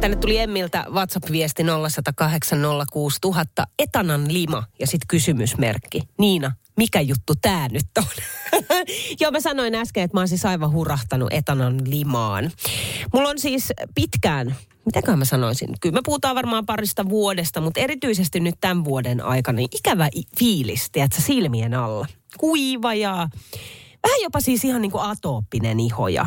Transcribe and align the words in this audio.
Tänne 0.00 0.16
tuli 0.16 0.38
Emmiltä 0.38 0.84
WhatsApp-viesti 0.90 1.62
0806000 1.62 1.66
Etanan 3.78 4.32
lima 4.32 4.62
ja 4.78 4.86
sitten 4.86 5.08
kysymysmerkki. 5.08 6.02
Niina, 6.18 6.52
mikä 6.76 7.00
juttu 7.00 7.32
tää 7.42 7.68
nyt 7.68 7.86
on? 7.98 8.04
Joo, 9.20 9.30
mä 9.30 9.40
sanoin 9.40 9.74
äsken, 9.74 10.02
että 10.02 10.16
mä 10.16 10.20
oon 10.20 10.28
siis 10.28 10.44
aivan 10.44 10.72
hurahtanut 10.72 11.32
Etanan 11.32 11.90
limaan. 11.90 12.50
Mulla 13.14 13.28
on 13.28 13.38
siis 13.38 13.72
pitkään, 13.94 14.56
mitäkään 14.84 15.18
mä 15.18 15.24
sanoisin, 15.24 15.68
kyllä 15.80 15.94
me 15.94 16.00
puhutaan 16.04 16.36
varmaan 16.36 16.66
parista 16.66 17.08
vuodesta, 17.08 17.60
mutta 17.60 17.80
erityisesti 17.80 18.40
nyt 18.40 18.54
tämän 18.60 18.84
vuoden 18.84 19.24
aikana 19.24 19.56
niin 19.56 19.68
ikävä 19.74 20.08
fiilis, 20.38 20.90
tiedätkö, 20.92 21.22
silmien 21.22 21.74
alla. 21.74 22.06
Kuiva 22.38 22.94
ja 22.94 23.28
Vähän 24.02 24.20
jopa 24.22 24.40
siis 24.40 24.64
ihan 24.64 24.82
niin 24.82 24.92
kuin 24.92 25.04
atooppinen 25.04 25.80
iho. 25.80 26.08
Ja 26.08 26.26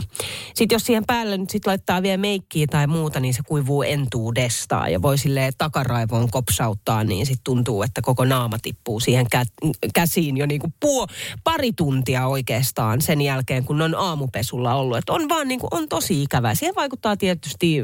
sitten 0.54 0.76
jos 0.76 0.86
siihen 0.86 1.06
päälle 1.08 1.38
nyt 1.38 1.50
sit 1.50 1.68
laittaa 1.68 2.02
vielä 2.02 2.18
meikkiä 2.18 2.68
tai 2.68 2.88
muuta, 2.88 3.20
niin 3.20 3.34
se 3.34 3.42
kuivuu 3.48 3.84
entuudestaan. 3.84 4.92
Ja 4.92 5.02
voi 5.02 5.18
silleen 5.18 5.54
takaraivoon 5.58 6.32
kopsauttaa, 6.32 7.04
niin 7.04 7.26
sitten 7.26 7.44
tuntuu, 7.44 7.84
että 7.84 8.02
koko 8.02 8.26
naama 8.26 8.58
tippuu 8.60 9.00
siihen 9.00 9.26
kä- 9.36 9.70
käsiin 9.94 10.38
jo 10.38 10.46
niin 10.46 10.62
kuin 10.62 10.74
puo, 10.80 11.08
pari 11.44 11.74
tuntia 11.74 12.28
oikeastaan 12.28 13.02
sen 13.02 13.22
jälkeen, 13.22 13.64
kun 13.66 13.82
on 13.82 13.96
aamupesulla 13.96 14.76
ollut. 14.76 14.98
Että 14.98 15.14
on 15.14 15.30
vaan 15.30 15.48
niin 15.48 15.60
kuin, 15.60 15.70
on 15.72 15.90
tosi 15.90 16.24
ikävää. 16.24 16.56
Siihen 16.56 16.76
vaikuttaa 16.76 17.18
tietysti 17.18 17.78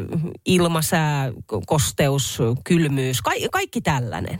ilmasää, 0.45 1.31
kosteus, 1.65 2.39
kylmyys, 2.63 3.21
ka- 3.21 3.31
kaikki 3.51 3.81
tällainen. 3.81 4.39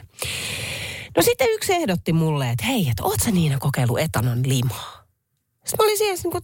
No 1.18 1.24
sitten 1.24 1.48
yksi 1.52 1.74
ehdotti 1.74 2.14
mulle, 2.14 2.50
että 2.50 2.66
hei, 2.66 2.90
että 2.90 3.04
oot 3.04 3.20
sä 3.26 3.32
Niina 3.32 3.58
kokeillut 3.60 4.00
etanon 4.00 4.40
limaa? 4.46 4.99
Sitten 5.70 5.86
mä 5.86 5.88
olin 5.88 5.98
siellä 5.98 6.20
niin 6.24 6.32
kuin, 6.32 6.44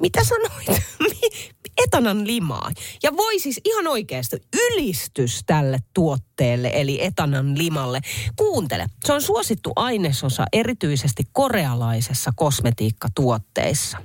mitä 0.00 0.24
sanoit? 0.24 0.82
Etanan 1.86 2.26
limaa. 2.26 2.70
Ja 3.02 3.16
voi 3.16 3.38
siis 3.38 3.60
ihan 3.64 3.86
oikeasti 3.86 4.36
ylistys 4.54 5.40
tälle 5.46 5.78
tuotteelle, 5.94 6.70
eli 6.74 7.04
etanan 7.04 7.58
limalle. 7.58 8.00
Kuuntele, 8.36 8.86
se 9.04 9.12
on 9.12 9.22
suosittu 9.22 9.72
ainesosa 9.76 10.44
erityisesti 10.52 11.22
korealaisessa 11.32 12.30
kosmetiikkatuotteissa. 12.36 13.98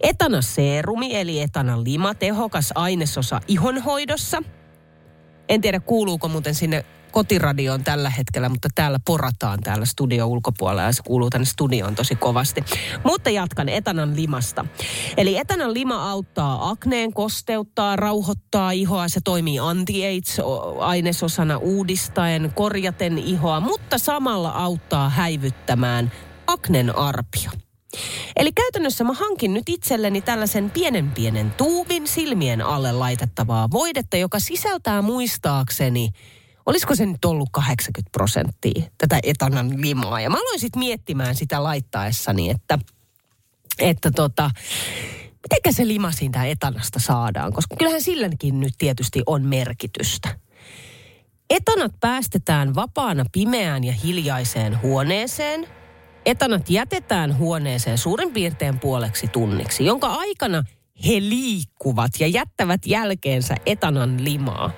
Etanaseerumi 0.00 1.16
eli 1.16 1.40
etanan 1.40 1.84
lima, 1.84 2.14
tehokas 2.14 2.72
ainesosa 2.74 3.40
ihonhoidossa. 3.48 4.42
En 5.48 5.60
tiedä 5.60 5.80
kuuluuko 5.80 6.28
muuten 6.28 6.54
sinne 6.54 6.84
kotiradioon 7.14 7.84
tällä 7.84 8.10
hetkellä, 8.10 8.48
mutta 8.48 8.68
täällä 8.74 8.98
porataan 9.04 9.60
täällä 9.60 9.84
studio 9.84 10.26
ulkopuolella 10.26 10.82
ja 10.82 10.92
se 10.92 11.02
kuuluu 11.02 11.30
tänne 11.30 11.44
studioon 11.44 11.94
tosi 11.94 12.16
kovasti. 12.16 12.64
Mutta 13.04 13.30
jatkan 13.30 13.68
etanan 13.68 14.16
limasta. 14.16 14.64
Eli 15.16 15.36
etanan 15.36 15.74
lima 15.74 16.10
auttaa 16.10 16.70
akneen, 16.70 17.12
kosteuttaa, 17.12 17.96
rauhoittaa 17.96 18.70
ihoa. 18.70 19.08
Se 19.08 19.20
toimii 19.24 19.58
anti-AIDS-ainesosana 19.58 21.56
uudistaen, 21.56 22.52
korjaten 22.54 23.18
ihoa, 23.18 23.60
mutta 23.60 23.98
samalla 23.98 24.50
auttaa 24.50 25.08
häivyttämään 25.08 26.12
aknen 26.46 26.98
arpio. 26.98 27.50
Eli 28.36 28.52
käytännössä 28.52 29.04
mä 29.04 29.12
hankin 29.12 29.54
nyt 29.54 29.68
itselleni 29.68 30.20
tällaisen 30.20 30.70
pienen 30.70 31.10
pienen 31.10 31.50
tuubin 31.50 32.08
silmien 32.08 32.62
alle 32.62 32.92
laitettavaa 32.92 33.68
voidetta, 33.70 34.16
joka 34.16 34.40
sisältää 34.40 35.02
muistaakseni 35.02 36.10
olisiko 36.66 36.94
se 36.94 37.06
nyt 37.06 37.24
ollut 37.24 37.48
80 37.52 38.10
prosenttia 38.12 38.82
tätä 38.98 39.18
etanan 39.22 39.80
limaa. 39.80 40.20
Ja 40.20 40.30
mä 40.30 40.36
aloin 40.36 40.60
sitten 40.60 40.78
miettimään 40.78 41.34
sitä 41.34 41.62
laittaessani, 41.62 42.50
että, 42.50 42.78
että 43.78 44.10
tota, 44.10 44.50
mitenkä 45.42 45.72
se 45.72 45.88
lima 45.88 46.12
siitä 46.12 46.44
etanasta 46.44 47.00
saadaan, 47.00 47.52
koska 47.52 47.76
kyllähän 47.76 48.02
silläkin 48.02 48.60
nyt 48.60 48.74
tietysti 48.78 49.22
on 49.26 49.42
merkitystä. 49.42 50.38
Etanat 51.50 51.92
päästetään 52.00 52.74
vapaana 52.74 53.24
pimeään 53.32 53.84
ja 53.84 53.92
hiljaiseen 53.92 54.82
huoneeseen. 54.82 55.66
Etanat 56.26 56.70
jätetään 56.70 57.38
huoneeseen 57.38 57.98
suurin 57.98 58.32
piirtein 58.32 58.78
puoleksi 58.78 59.28
tunniksi, 59.28 59.84
jonka 59.84 60.06
aikana 60.06 60.64
he 61.06 61.20
liikkuvat 61.20 62.10
ja 62.20 62.26
jättävät 62.26 62.86
jälkeensä 62.86 63.54
etanan 63.66 64.24
limaa. 64.24 64.70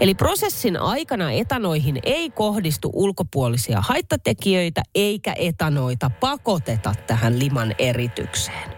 Eli 0.00 0.14
prosessin 0.14 0.76
aikana 0.76 1.32
etanoihin 1.32 1.98
ei 2.02 2.30
kohdistu 2.30 2.90
ulkopuolisia 2.92 3.80
haittatekijöitä 3.80 4.82
eikä 4.94 5.34
etanoita 5.38 6.10
pakoteta 6.20 6.94
tähän 7.06 7.38
liman 7.38 7.74
eritykseen. 7.78 8.70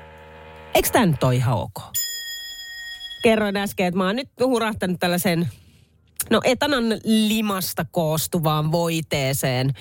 Eikö 0.75 0.89
tämä 0.93 1.07
nyt 1.07 1.23
ole 1.23 1.35
ihan 1.35 1.59
ok? 1.59 1.83
Kerroin 3.23 3.57
äsken, 3.57 3.87
että 3.87 3.99
mä 3.99 4.07
oon 4.07 4.17
nyt 4.17 4.31
hurahtanut 4.41 5.01
tällaisen 5.01 5.49
no 6.31 6.41
etanan 6.45 6.85
limasta 7.05 7.87
koostuvaan 7.91 8.73
voiteeseen 8.73 9.73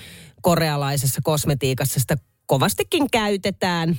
korealaisessa 0.41 1.21
kosmetiikassa. 1.23 1.99
Sitä 1.99 2.15
kovastikin 2.45 3.11
käytetään. 3.11 3.97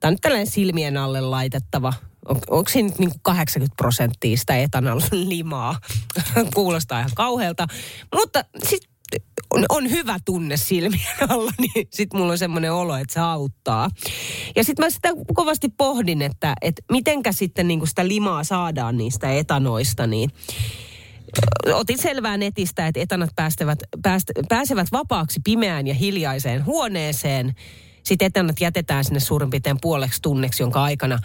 Tämä 0.00 0.08
on 0.08 0.12
nyt 0.12 0.20
tällainen 0.20 0.46
silmien 0.46 0.96
alle 0.96 1.20
laitettava 1.20 1.92
on, 2.30 2.40
onko 2.50 2.70
siinä 2.70 2.90
niin 2.98 3.10
80 3.22 3.74
prosenttia 3.76 4.36
sitä 4.36 4.56
etanolimaa? 4.56 5.78
Kuulostaa 6.54 6.98
ihan 6.98 7.10
kauhealta. 7.14 7.66
Mutta 8.14 8.44
sitten 8.68 8.90
on, 9.50 9.64
on 9.68 9.90
hyvä 9.90 10.18
tunne 10.24 10.56
silmien 10.56 11.16
alla, 11.28 11.52
niin 11.74 11.88
sitten 11.90 12.20
mulla 12.20 12.32
on 12.32 12.38
semmoinen 12.38 12.72
olo, 12.72 12.96
että 12.96 13.14
se 13.14 13.20
auttaa. 13.20 13.90
Ja 14.56 14.64
sitten 14.64 14.86
mä 14.86 14.90
sitä 14.90 15.08
kovasti 15.34 15.68
pohdin, 15.68 16.22
että, 16.22 16.54
että 16.62 16.82
mitenkä 16.92 17.32
sitten 17.32 17.68
niin 17.68 17.86
sitä 17.86 18.08
limaa 18.08 18.44
saadaan 18.44 18.96
niistä 18.96 19.32
etanoista, 19.32 20.06
niin 20.06 20.30
otin 21.74 21.98
selvää 21.98 22.36
netistä, 22.36 22.86
että 22.86 23.00
etanat 23.00 23.30
päästävät, 23.36 23.78
pääst, 24.02 24.30
pääsevät 24.48 24.88
vapaaksi 24.92 25.40
pimeään 25.44 25.86
ja 25.86 25.94
hiljaiseen 25.94 26.66
huoneeseen. 26.66 27.54
Sitten 28.02 28.26
etanat 28.26 28.60
jätetään 28.60 29.04
sinne 29.04 29.20
suurin 29.20 29.50
piirtein 29.50 29.78
puoleksi 29.80 30.22
tunneksi, 30.22 30.62
jonka 30.62 30.82
aikana 30.82 31.18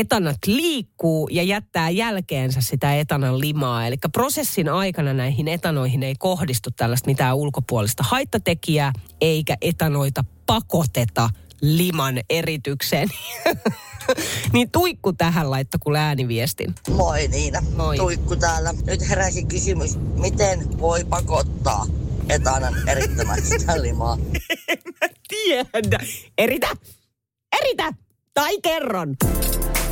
etanat 0.00 0.38
liikkuu 0.46 1.28
ja 1.32 1.42
jättää 1.42 1.90
jälkeensä 1.90 2.60
sitä 2.60 2.94
etanan 2.94 3.40
limaa. 3.40 3.86
Eli 3.86 3.96
prosessin 4.12 4.68
aikana 4.68 5.12
näihin 5.12 5.48
etanoihin 5.48 6.02
ei 6.02 6.14
kohdistu 6.18 6.70
tällaista 6.70 7.06
mitään 7.06 7.36
ulkopuolista 7.36 8.02
haittatekijää, 8.02 8.92
eikä 9.20 9.56
etanoita 9.60 10.24
pakoteta 10.46 11.30
liman 11.60 12.20
eritykseen. 12.30 13.08
niin 14.52 14.70
Tuikku 14.70 15.12
tähän 15.12 15.50
laittoi 15.50 15.78
kun 15.82 15.96
ääniviestin. 15.96 16.74
Moi 16.90 17.28
Niina, 17.28 17.60
Moi. 17.76 17.96
Tuikku 17.96 18.36
täällä. 18.36 18.74
Nyt 18.86 19.08
heräsi 19.08 19.44
kysymys, 19.44 19.96
miten 19.96 20.80
voi 20.80 21.04
pakottaa 21.04 21.86
etanan 22.28 22.88
erittämään 22.88 23.42
sitä 23.58 23.82
limaa? 23.82 24.18
en 24.68 24.78
mä 25.00 25.08
tiedä. 25.28 25.98
Eritä! 26.38 26.68
Eritä! 27.60 27.92
Tai 28.34 28.60
kerron. 28.60 29.16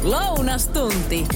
Lounastunti. 0.03 1.27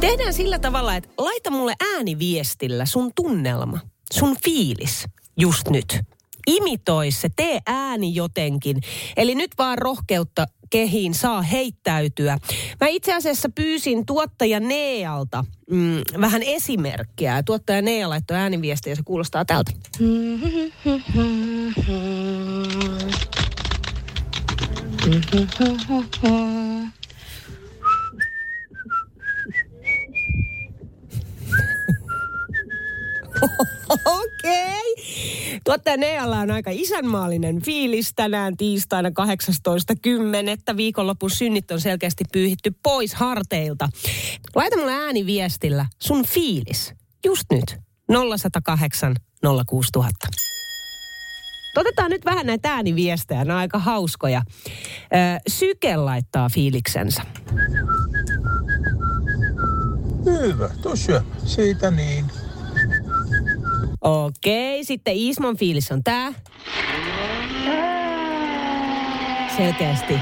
Tehdään 0.00 0.34
sillä 0.34 0.58
tavalla, 0.58 0.96
että 0.96 1.08
laita 1.18 1.50
mulle 1.50 1.74
ääniviestillä 1.94 2.86
sun 2.86 3.10
tunnelma, 3.16 3.78
sun 4.12 4.36
fiilis 4.44 5.04
just 5.36 5.70
nyt. 5.70 6.00
Imitoi 6.46 7.10
se, 7.10 7.28
tee 7.36 7.58
ääni 7.66 8.14
jotenkin. 8.14 8.80
Eli 9.16 9.34
nyt 9.34 9.50
vaan 9.58 9.78
rohkeutta 9.78 10.46
kehiin 10.70 11.14
saa 11.14 11.42
heittäytyä. 11.42 12.38
Mä 12.80 12.86
itse 12.86 13.14
asiassa 13.14 13.48
pyysin 13.54 14.06
tuottaja 14.06 14.60
Nealta 14.60 15.44
mm, 15.70 16.00
vähän 16.20 16.42
esimerkkiä. 16.42 17.42
Tuottaja 17.42 17.82
Nea 17.82 18.08
laittoi 18.08 18.36
ääniviestiä 18.36 18.92
ja 18.92 18.96
se 18.96 19.02
kuulostaa 19.04 19.44
tältä. 19.44 19.72
Okei. 34.06 34.92
Okay. 34.92 35.60
Ottajan 35.68 36.02
Ealla 36.02 36.38
on 36.38 36.50
aika 36.50 36.70
isänmaallinen 36.74 37.62
fiilis 37.62 38.12
tänään 38.16 38.56
tiistaina 38.56 39.08
18.10. 39.08 40.76
Viikonlopun 40.76 41.30
synnit 41.30 41.70
on 41.70 41.80
selkeästi 41.80 42.24
pyyhitty 42.32 42.72
pois 42.82 43.14
harteilta. 43.14 43.88
Laita 44.54 44.76
mulle 44.76 44.92
ääniviestillä 44.92 45.86
sun 46.02 46.26
fiilis. 46.26 46.94
Just 47.24 47.44
nyt. 47.50 47.76
0108 48.08 49.16
06000. 49.66 50.47
Otetaan 51.78 52.10
nyt 52.10 52.24
vähän 52.24 52.46
näitä 52.46 52.74
ääniviestejä, 52.74 53.44
ne 53.44 53.52
on 53.52 53.58
aika 53.58 53.78
hauskoja. 53.78 54.42
Syke 55.48 55.96
laittaa 55.96 56.48
fiiliksensä. 56.48 57.22
Hyvä, 60.24 60.70
tuossa 60.82 61.22
siitä 61.44 61.90
niin. 61.90 62.24
Okei, 64.00 64.84
sitten 64.84 65.14
Ismon 65.16 65.56
fiilis 65.56 65.92
on 65.92 66.04
tää. 66.04 66.32
Selkeästi 69.56 70.14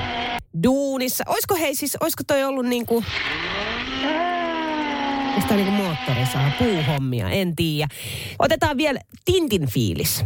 duunissa. 0.62 1.24
Oisko 1.26 1.54
hei 1.54 1.74
siis, 1.74 1.96
oisko 2.00 2.22
toi 2.26 2.44
ollut 2.44 2.66
niinku... 2.66 3.04
Onko 5.34 5.48
tää 5.48 5.56
niinku 5.56 5.72
moottorisaa, 5.72 6.50
puuhommia, 6.58 7.30
en 7.30 7.56
tiedä. 7.56 7.88
Otetaan 8.38 8.76
vielä 8.76 9.00
Tintin 9.24 9.66
fiilis. 9.66 10.24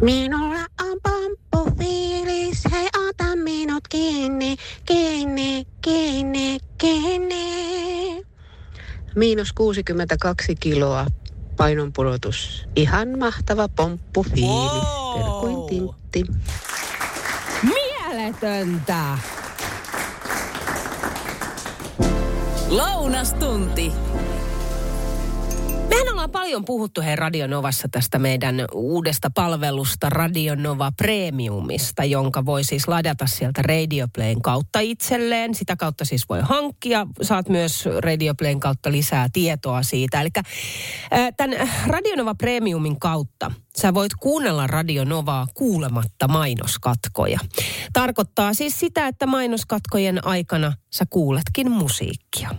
Minulla 0.00 0.66
on 0.80 0.98
pomppufiilis, 1.02 2.62
hei 2.72 2.88
ota 3.08 3.36
minut 3.36 3.88
kiinni, 3.88 4.56
kiinni, 4.84 5.66
kiinni, 5.82 6.58
kiinni. 6.78 8.22
Miinus 9.14 9.52
62 9.52 10.54
kiloa 10.54 11.06
painonpudotus. 11.56 12.64
Ihan 12.76 13.18
mahtava 13.18 13.68
pomppufiilis. 13.68 14.82
Wow. 14.82 15.20
Terkuin 15.20 15.66
Tintti. 15.66 16.24
Mieletöntä! 17.62 19.18
Lounastunti. 22.68 23.92
Ollaan 26.22 26.32
paljon 26.32 26.64
puhuttu 26.64 27.00
hei 27.00 27.16
Radionovassa 27.16 27.88
tästä 27.88 28.18
meidän 28.18 28.64
uudesta 28.74 29.30
palvelusta 29.34 30.10
Radionova 30.10 30.92
Premiumista, 30.96 32.04
jonka 32.04 32.44
voi 32.44 32.64
siis 32.64 32.88
ladata 32.88 33.26
sieltä 33.26 33.62
Radioplayn 33.62 34.42
kautta 34.42 34.80
itselleen. 34.80 35.54
Sitä 35.54 35.76
kautta 35.76 36.04
siis 36.04 36.28
voi 36.28 36.40
hankkia. 36.42 37.06
Saat 37.22 37.48
myös 37.48 37.84
Radioplayn 37.98 38.60
kautta 38.60 38.92
lisää 38.92 39.28
tietoa 39.32 39.82
siitä. 39.82 40.20
Eli 40.20 40.28
tämän 41.36 41.70
Radionova 41.86 42.34
Premiumin 42.34 43.00
kautta 43.00 43.52
sä 43.78 43.94
voit 43.94 44.12
kuunnella 44.20 44.66
Radionovaa 44.66 45.46
kuulematta 45.54 46.28
mainoskatkoja. 46.28 47.38
Tarkoittaa 47.92 48.54
siis 48.54 48.80
sitä, 48.80 49.06
että 49.06 49.26
mainoskatkojen 49.26 50.26
aikana 50.26 50.72
sä 50.92 51.04
kuuletkin 51.10 51.70
musiikkia. 51.70 52.50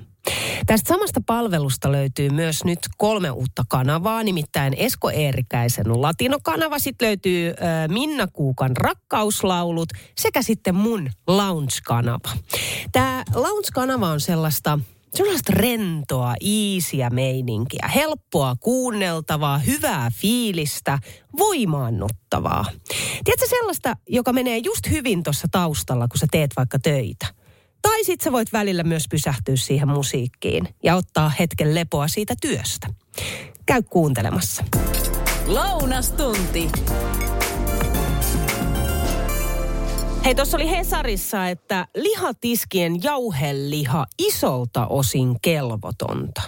Tästä 0.65 0.87
samasta 0.87 1.21
palvelusta 1.25 1.91
löytyy 1.91 2.29
myös 2.29 2.63
nyt 2.63 2.79
kolme 2.97 3.31
uutta 3.31 3.63
kanavaa, 3.69 4.23
nimittäin 4.23 4.73
Esko 4.77 5.09
Eerikäisen 5.09 6.01
latinokanava, 6.01 6.79
sitten 6.79 7.05
löytyy 7.05 7.49
äh, 7.49 7.55
Minna 7.87 8.27
Kuukan 8.27 8.77
rakkauslaulut 8.77 9.89
sekä 10.17 10.41
sitten 10.41 10.75
mun 10.75 11.09
lounge-kanava. 11.27 12.37
Tämä 12.91 13.23
lounge-kanava 13.35 14.07
on 14.07 14.21
sellaista 14.21 14.79
sellaista 15.13 15.53
rentoa, 15.55 16.35
iisiä 16.41 17.09
meininkiä, 17.09 17.89
helppoa 17.95 18.55
kuunneltavaa, 18.59 19.57
hyvää 19.57 20.11
fiilistä, 20.13 20.99
voimaannuttavaa. 21.37 22.65
Tiedätkö 23.23 23.47
sellaista, 23.49 23.95
joka 24.09 24.33
menee 24.33 24.57
just 24.57 24.89
hyvin 24.89 25.23
tuossa 25.23 25.47
taustalla, 25.51 26.07
kun 26.07 26.19
sä 26.19 26.27
teet 26.31 26.51
vaikka 26.57 26.79
töitä? 26.79 27.42
Tai 27.83 28.03
sit 28.03 28.21
sä 28.21 28.31
voit 28.31 28.53
välillä 28.53 28.83
myös 28.83 29.03
pysähtyä 29.09 29.55
siihen 29.55 29.87
musiikkiin 29.87 30.67
ja 30.83 30.95
ottaa 30.95 31.29
hetken 31.29 31.75
lepoa 31.75 32.07
siitä 32.07 32.33
työstä. 32.41 32.87
Käy 33.65 33.81
kuuntelemassa. 33.89 34.63
Lounastunti. 35.47 36.69
Hei, 40.25 40.35
tuossa 40.35 40.57
oli 40.57 40.69
Hesarissa, 40.69 41.49
että 41.49 41.87
lihatiskien 41.95 43.03
jauheliha 43.03 44.05
isolta 44.19 44.87
osin 44.87 45.35
kelvotonta. 45.41 46.41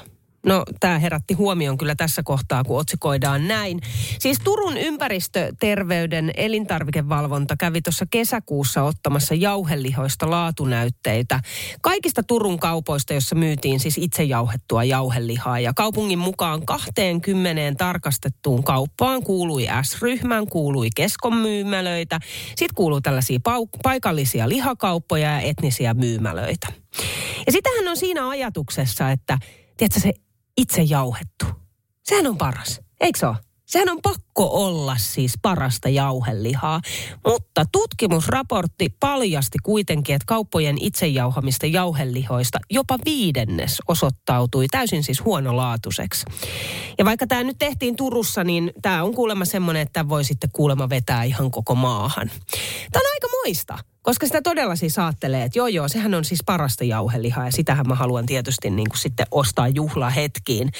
No, 0.45 0.63
tämä 0.79 0.99
herätti 0.99 1.33
huomion 1.33 1.77
kyllä 1.77 1.95
tässä 1.95 2.23
kohtaa, 2.23 2.63
kun 2.63 2.79
otsikoidaan 2.79 3.47
näin. 3.47 3.79
Siis 4.19 4.37
Turun 4.43 4.77
ympäristöterveyden 4.77 6.31
elintarvikevalvonta 6.37 7.55
kävi 7.59 7.81
tuossa 7.81 8.05
kesäkuussa 8.09 8.83
ottamassa 8.83 9.35
jauhelihoista 9.35 10.29
laatunäytteitä. 10.29 11.39
Kaikista 11.81 12.23
Turun 12.23 12.59
kaupoista, 12.59 13.13
jossa 13.13 13.35
myytiin 13.35 13.79
siis 13.79 13.97
itse 13.97 14.23
jauhettua 14.23 14.83
jauhelihaa. 14.83 15.59
Ja 15.59 15.73
kaupungin 15.73 16.19
mukaan 16.19 16.65
20 16.65 17.75
tarkastettuun 17.77 18.63
kauppaan 18.63 19.23
kuului 19.23 19.67
S-ryhmän, 19.81 20.47
kuului 20.47 20.87
Keskon 20.95 21.35
myymälöitä. 21.35 22.19
Sitten 22.47 22.75
kuului 22.75 23.01
tällaisia 23.01 23.39
pau- 23.49 23.79
paikallisia 23.83 24.49
lihakauppoja 24.49 25.31
ja 25.31 25.39
etnisiä 25.39 25.93
myymälöitä. 25.93 26.67
Ja 27.45 27.51
sitähän 27.51 27.87
on 27.87 27.97
siinä 27.97 28.29
ajatuksessa, 28.29 29.11
että 29.11 29.37
tiedätkö, 29.77 29.99
se 29.99 30.13
itse 30.57 30.81
jauhettu. 30.81 31.45
Sehän 32.03 32.27
on 32.27 32.37
paras, 32.37 32.81
eikö 32.99 33.19
se 33.19 33.27
ole? 33.27 33.35
Sehän 33.65 33.89
on 33.89 33.99
pakko 34.01 34.65
olla 34.65 34.95
siis 34.97 35.33
parasta 35.41 35.89
jauhelihaa. 35.89 36.81
Mutta 37.27 37.65
tutkimusraportti 37.71 38.89
paljasti 38.99 39.57
kuitenkin, 39.63 40.15
että 40.15 40.25
kauppojen 40.25 40.77
itsejauhamista 40.81 41.65
jauhelihoista 41.65 42.59
jopa 42.69 42.97
viidennes 43.05 43.81
osoittautui 43.87 44.67
täysin 44.71 45.03
siis 45.03 45.25
huonolaatuiseksi. 45.25 46.25
Ja 46.97 47.05
vaikka 47.05 47.27
tämä 47.27 47.43
nyt 47.43 47.57
tehtiin 47.59 47.95
Turussa, 47.95 48.43
niin 48.43 48.71
tämä 48.81 49.03
on 49.03 49.13
kuulemma 49.13 49.45
semmoinen, 49.45 49.81
että 49.81 50.09
voi 50.09 50.23
sitten 50.23 50.49
kuulemma 50.53 50.89
vetää 50.89 51.23
ihan 51.23 51.51
koko 51.51 51.75
maahan. 51.75 52.31
Tämä 52.91 53.01
on 53.01 53.11
aika 53.13 53.27
moista. 53.43 53.94
Koska 54.05 54.25
sitä 54.25 54.41
todella 54.41 54.75
siis 54.75 54.99
ajattelee, 54.99 55.43
että 55.43 55.59
joo 55.59 55.67
joo, 55.67 55.87
sehän 55.87 56.13
on 56.13 56.25
siis 56.25 56.43
parasta 56.45 56.83
jauhelihaa 56.83 57.45
ja 57.45 57.51
sitähän 57.51 57.87
mä 57.87 57.95
haluan 57.95 58.25
tietysti 58.25 58.69
niin 58.69 58.89
kuin 58.89 58.99
sitten 58.99 59.25
ostaa 59.31 59.67
juhlahetkiin. 59.67 60.71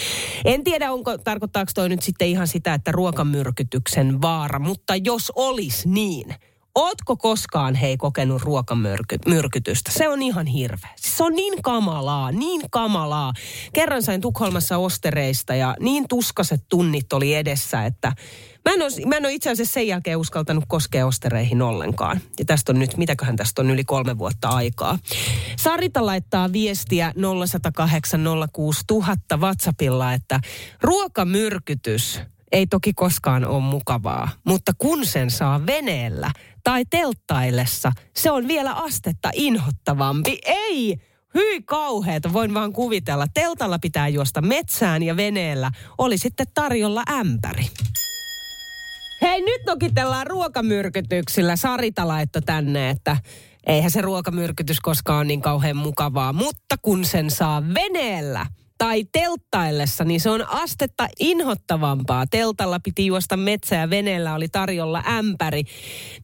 En 0.45 0.63
tiedä, 0.63 0.92
onko, 0.92 1.18
tarkoittaako 1.18 1.72
toi 1.75 1.89
nyt 1.89 2.01
sitten 2.01 2.27
ihan 2.27 2.48
sitä, 2.48 2.74
että 2.74 2.92
ruokamyrkytyksen 2.92 4.22
vaara, 4.22 4.60
mutta 4.60 4.95
jos 4.95 5.31
olisi 5.36 5.89
niin, 5.89 6.36
Ootko 6.75 7.18
koskaan 7.18 7.75
hei 7.75 7.98
kokenut 7.98 8.42
ruokamyrkytystä? 8.42 9.92
Se 9.92 10.10
on 10.10 10.21
ihan 10.21 10.45
hirveä. 10.45 10.89
Siis 10.95 11.18
se 11.18 11.24
on 11.24 11.33
niin 11.33 11.62
kamalaa, 11.62 12.31
niin 12.31 12.62
kamalaa. 12.71 13.33
Kerran 13.73 14.04
sain 14.04 14.21
Tukholmassa 14.21 14.78
ostereista 14.78 15.56
ja 15.56 15.76
niin 15.80 16.07
tuskaset 16.09 16.64
tunnit 16.69 17.14
oli 17.14 17.35
edessä, 17.35 17.85
että 17.85 18.11
Mä 18.66 18.74
en, 18.74 18.81
ole, 18.81 19.06
mä 19.06 19.16
en 19.16 19.26
ole 19.26 19.34
itse 19.34 19.52
asiassa 19.52 19.74
sen 19.74 19.88
jälkeen 19.88 20.18
uskaltanut 20.18 20.64
koskea 20.68 21.06
ostereihin 21.06 21.62
ollenkaan. 21.62 22.22
Ja 22.40 22.45
tästä 22.45 22.72
on 22.72 22.80
nyt, 22.80 22.98
mitäköhän 22.98 23.36
tästä 23.36 23.62
on 23.62 23.72
yli 23.72 23.84
kolme 23.84 24.18
vuotta 24.18 24.48
aikaa. 24.48 25.00
Sarita 25.57 26.06
laittaa 26.06 26.52
viestiä 26.52 27.14
0108 27.42 28.22
06000 28.54 29.38
WhatsAppilla, 29.38 30.14
että 30.14 30.40
ruokamyrkytys 30.81 32.19
ei 32.52 32.68
toki 32.68 32.94
koskaan 32.94 33.45
ole 33.45 33.64
mukavaa, 33.64 34.30
mutta 34.44 34.72
kun 34.78 35.06
sen 35.06 35.31
saa 35.31 35.66
veneellä 35.66 36.31
tai 36.64 36.84
telttaillessa, 36.90 37.92
se 38.16 38.31
on 38.31 38.48
vielä 38.48 38.74
astetta 38.74 39.30
inhottavampi. 39.34 40.40
Ei! 40.45 40.98
Hyi 41.34 41.62
kauheeta, 41.62 42.34
voin 42.34 42.54
vaan 42.54 42.74
kuvitella. 42.74 43.28
Teltalla 43.34 43.80
pitää 43.80 44.07
juosta 44.07 44.42
metsään 44.42 45.04
ja 45.04 45.18
veneellä 45.18 45.72
oli 45.98 46.18
sitten 46.18 46.48
tarjolla 46.54 47.04
ämpäri. 47.12 47.66
Hei, 49.25 49.41
nyt 49.41 49.61
nokitellaan 49.65 50.27
ruokamyrkytyksillä. 50.27 51.55
Sarita 51.55 52.07
laitto 52.07 52.41
tänne, 52.41 52.89
että 52.89 53.17
eihän 53.65 53.91
se 53.91 54.01
ruokamyrkytys 54.01 54.79
koskaan 54.79 55.17
ole 55.17 55.25
niin 55.25 55.41
kauhean 55.41 55.77
mukavaa, 55.77 56.33
mutta 56.33 56.75
kun 56.81 57.05
sen 57.05 57.31
saa 57.31 57.63
veneellä– 57.73 58.45
tai 58.77 59.05
telttaillessa, 59.11 60.03
niin 60.03 60.19
se 60.19 60.29
on 60.29 60.49
astetta 60.49 61.07
inhottavampaa. 61.19 62.27
Teltalla 62.27 62.79
piti 62.79 63.05
juosta 63.05 63.37
metsää 63.37 63.79
ja 63.79 63.89
veneellä 63.89 64.35
oli 64.35 64.47
tarjolla 64.47 65.03
ämpäri. 65.07 65.63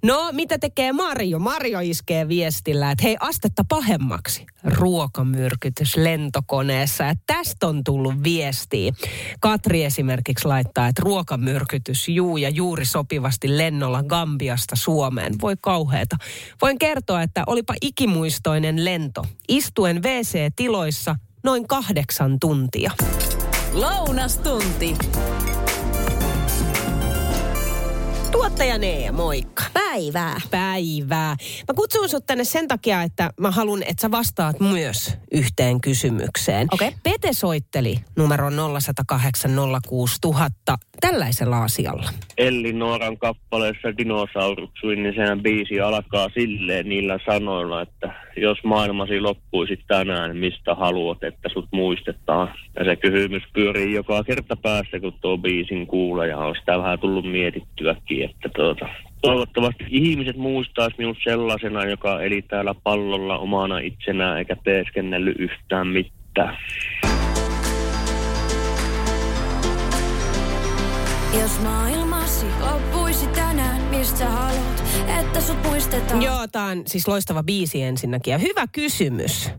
No, 0.04 0.30
mitä 0.32 0.58
tekee 0.58 0.94
Marjo? 0.94 1.40
Marjo 1.40 1.80
iskee 1.80 2.28
viestillä, 2.28 2.92
että 2.92 3.04
hei, 3.04 3.18
astetta 3.20 3.66
pahemmaksi. 3.70 4.46
Ruokamyrkytys 4.64 5.96
lentokoneessa. 5.96 7.04
Ja 7.04 7.14
tästä 7.26 7.68
on 7.68 7.84
tullut 7.84 8.24
viestiä. 8.24 8.92
Katri 9.40 9.84
esimerkiksi 9.84 10.48
laittaa, 10.48 10.88
että 10.88 11.02
ruokamyrkytys 11.06 12.10
juu 12.10 12.38
ja 12.38 12.50
juuri 12.50 12.86
sopivasti 12.86 13.58
lennolla 13.58 14.04
Gambiasta 14.04 14.76
Suomeen. 14.76 15.34
Voi 15.42 15.56
kauheeta. 15.62 16.18
Voin 16.62 16.80
kertoa, 16.80 17.22
että 17.22 17.44
olipa 17.48 17.74
ikimuistoinen 17.82 18.86
lento. 18.86 19.26
Istuen 19.48 20.04
WC-tiloissa– 20.04 21.16
noin 21.44 21.68
kahdeksan 21.68 22.40
tuntia. 22.40 22.92
Lounastunti. 23.74 24.98
Tuottaja 28.32 28.78
Nea, 28.78 29.12
moikka. 29.12 29.64
Päivää. 29.74 30.42
Päivää. 30.52 31.36
Mä 31.68 31.74
kutsun 31.76 32.10
sut 32.10 32.26
tänne 32.26 32.44
sen 32.44 32.68
takia, 32.68 33.02
että 33.04 33.30
mä 33.40 33.52
haluan, 33.52 33.84
että 33.84 34.02
sä 34.02 34.12
vastaat 34.12 34.60
myös 34.60 35.18
yhteen 35.32 35.82
kysymykseen. 35.82 36.68
Okei. 36.72 36.92
Pete 37.04 37.34
soitteli 37.34 37.96
numero 38.18 38.50
0108 38.80 39.52
06000 39.88 40.78
tällaisella 41.02 41.64
asialla. 41.64 42.10
Elli 42.38 42.74
Nooran 42.74 43.18
kappaleessa 43.18 43.98
Dinosauruksuin, 43.98 45.04
niin 45.04 45.16
sehän 45.16 45.42
biisi 45.42 45.80
alkaa 45.80 46.28
silleen 46.34 46.90
niillä 46.90 47.20
sanoilla, 47.26 47.82
että 47.82 48.14
jos 48.38 48.58
maailmasi 48.64 49.20
loppuisi 49.20 49.80
tänään, 49.88 50.38
mistä 50.38 50.76
haluat, 50.76 51.24
että 51.24 51.50
sut 51.54 51.68
muistetaan. 51.72 52.54
Ja 52.80 52.86
se 52.86 52.96
kysymys 52.96 53.44
pyörii 53.54 53.94
joka 53.94 54.24
kerta 54.24 54.56
päässä, 54.56 55.00
kun 55.00 55.14
tuo 55.22 55.38
biisin 55.38 55.88
kuulee, 55.88 56.28
ja 56.28 56.38
on 56.38 56.56
sitä 56.60 56.78
vähän 56.78 57.00
tullut 57.00 57.32
mietittyäkin, 57.32 58.21
että 58.24 58.50
tuota, 58.56 58.90
Toivottavasti 59.22 59.84
ihmiset 59.90 60.38
muistaisi 60.38 60.96
minut 60.98 61.18
sellaisena, 61.24 61.86
joka 61.86 62.22
eli 62.22 62.42
täällä 62.42 62.76
pallolla 62.84 63.38
omana 63.38 63.80
itsenään 63.80 64.38
eikä 64.38 64.56
teeskennellyt 64.64 65.40
yhtään 65.40 65.88
mitään. 65.88 66.58
Jos 71.42 71.62
maailmasi 71.64 72.46
loppuisi 72.72 73.28
tänään, 73.28 73.82
mistä 73.82 74.26
haluat, 74.26 74.84
että 75.20 75.42
sut 75.42 75.64
muistetaan. 75.64 76.22
Joo, 76.22 76.48
tää 76.52 76.66
on 76.66 76.84
siis 76.86 77.08
loistava 77.08 77.44
biisi 77.44 77.82
ensinnäkin 77.84 78.32
ja 78.32 78.38
hyvä 78.38 78.66
kysymys. 78.72 79.50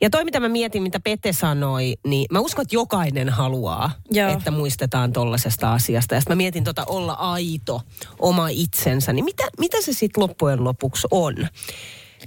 Ja 0.00 0.10
toi, 0.10 0.24
mitä 0.24 0.40
mä 0.40 0.48
mietin, 0.48 0.82
mitä 0.82 1.00
Pete 1.00 1.32
sanoi, 1.32 1.94
niin 2.06 2.26
mä 2.30 2.40
uskon, 2.40 2.62
että 2.62 2.76
jokainen 2.76 3.28
haluaa, 3.28 3.90
Joo. 4.10 4.32
että 4.32 4.50
muistetaan 4.50 5.12
tollasesta 5.12 5.72
asiasta. 5.72 6.14
Ja 6.14 6.20
sitten 6.20 6.36
mä 6.36 6.36
mietin 6.36 6.64
tota 6.64 6.84
olla 6.86 7.12
aito, 7.12 7.80
oma 8.18 8.48
itsensä, 8.48 9.12
niin 9.12 9.24
mitä, 9.24 9.44
mitä 9.58 9.82
se 9.82 9.92
sitten 9.92 10.22
loppujen 10.22 10.64
lopuksi 10.64 11.08
on? 11.10 11.34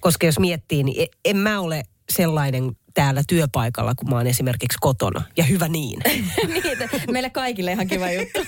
Koska 0.01 0.25
jos 0.25 0.39
miettii, 0.39 0.83
niin 0.83 1.01
e- 1.01 1.17
en 1.25 1.37
mä 1.37 1.59
ole 1.59 1.83
sellainen 2.11 2.75
täällä 2.93 3.21
työpaikalla, 3.27 3.95
kun 3.95 4.09
mä 4.09 4.15
oon 4.15 4.27
esimerkiksi 4.27 4.77
kotona. 4.81 5.21
Ja 5.37 5.43
hyvä 5.43 5.67
niin. 5.67 5.99
niin, 6.47 6.63
meille 7.11 7.29
kaikille 7.29 7.71
ihan 7.71 7.87
kiva 7.87 8.11
juttu. 8.11 8.39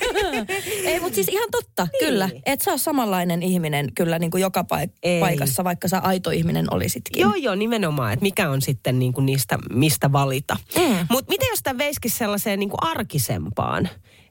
Ei, 0.85 0.99
mutta 0.99 1.15
siis 1.15 1.27
ihan 1.27 1.49
totta, 1.51 1.87
niin. 1.91 2.09
kyllä. 2.09 2.29
Et 2.45 2.61
sä 2.61 2.71
ole 2.71 2.77
samanlainen 2.77 3.43
ihminen 3.43 3.87
kyllä 3.95 4.19
niin 4.19 4.31
kuin 4.31 4.41
joka 4.41 4.61
paik- 4.61 4.97
Ei. 5.03 5.19
paikassa, 5.19 5.63
vaikka 5.63 5.87
sä 5.87 5.99
aito 5.99 6.31
ihminen 6.31 6.73
olisitkin. 6.73 7.21
Joo, 7.21 7.35
joo, 7.35 7.55
nimenomaan, 7.55 8.13
että 8.13 8.23
mikä 8.23 8.49
on 8.49 8.61
sitten 8.61 8.99
niin 8.99 9.13
kuin 9.13 9.25
niistä, 9.25 9.57
mistä 9.73 10.11
valita. 10.11 10.57
Mm. 10.77 11.07
Mutta 11.09 11.29
miten 11.29 11.47
jos 11.49 11.59
tämä 11.63 11.77
veisikin 11.77 12.11
sellaiseen 12.11 12.59
niin 12.59 12.69
kuin 12.69 12.83
arkisempaan? 12.83 13.89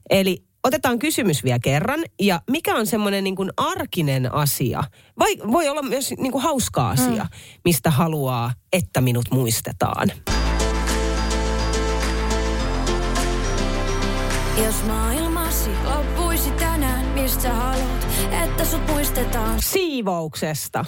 Eli 0.09 0.43
otetaan 0.65 0.99
kysymys 0.99 1.43
vielä 1.43 1.59
kerran. 1.59 1.99
Ja 2.21 2.41
mikä 2.51 2.75
on 2.75 2.85
semmoinen 2.85 3.23
niin 3.23 3.35
kuin 3.35 3.51
arkinen 3.57 4.33
asia? 4.33 4.83
Vai 5.19 5.37
voi 5.51 5.69
olla 5.69 5.81
myös 5.81 6.13
niin 6.17 6.31
kuin 6.31 6.41
hauska 6.43 6.89
asia, 6.89 7.23
mm. 7.23 7.29
mistä 7.65 7.89
haluaa, 7.89 8.51
että 8.73 9.01
minut 9.01 9.25
muistetaan. 9.31 10.11
Jos 14.65 14.83
maailmasi 14.87 15.69
loppuisi 15.83 16.51
tänään, 16.51 17.05
mistä 17.05 17.53
haluat, 17.53 18.07
että 18.43 18.65
sut 18.65 18.87
muistetaan. 18.87 19.61
Siivouksesta. 19.61 20.85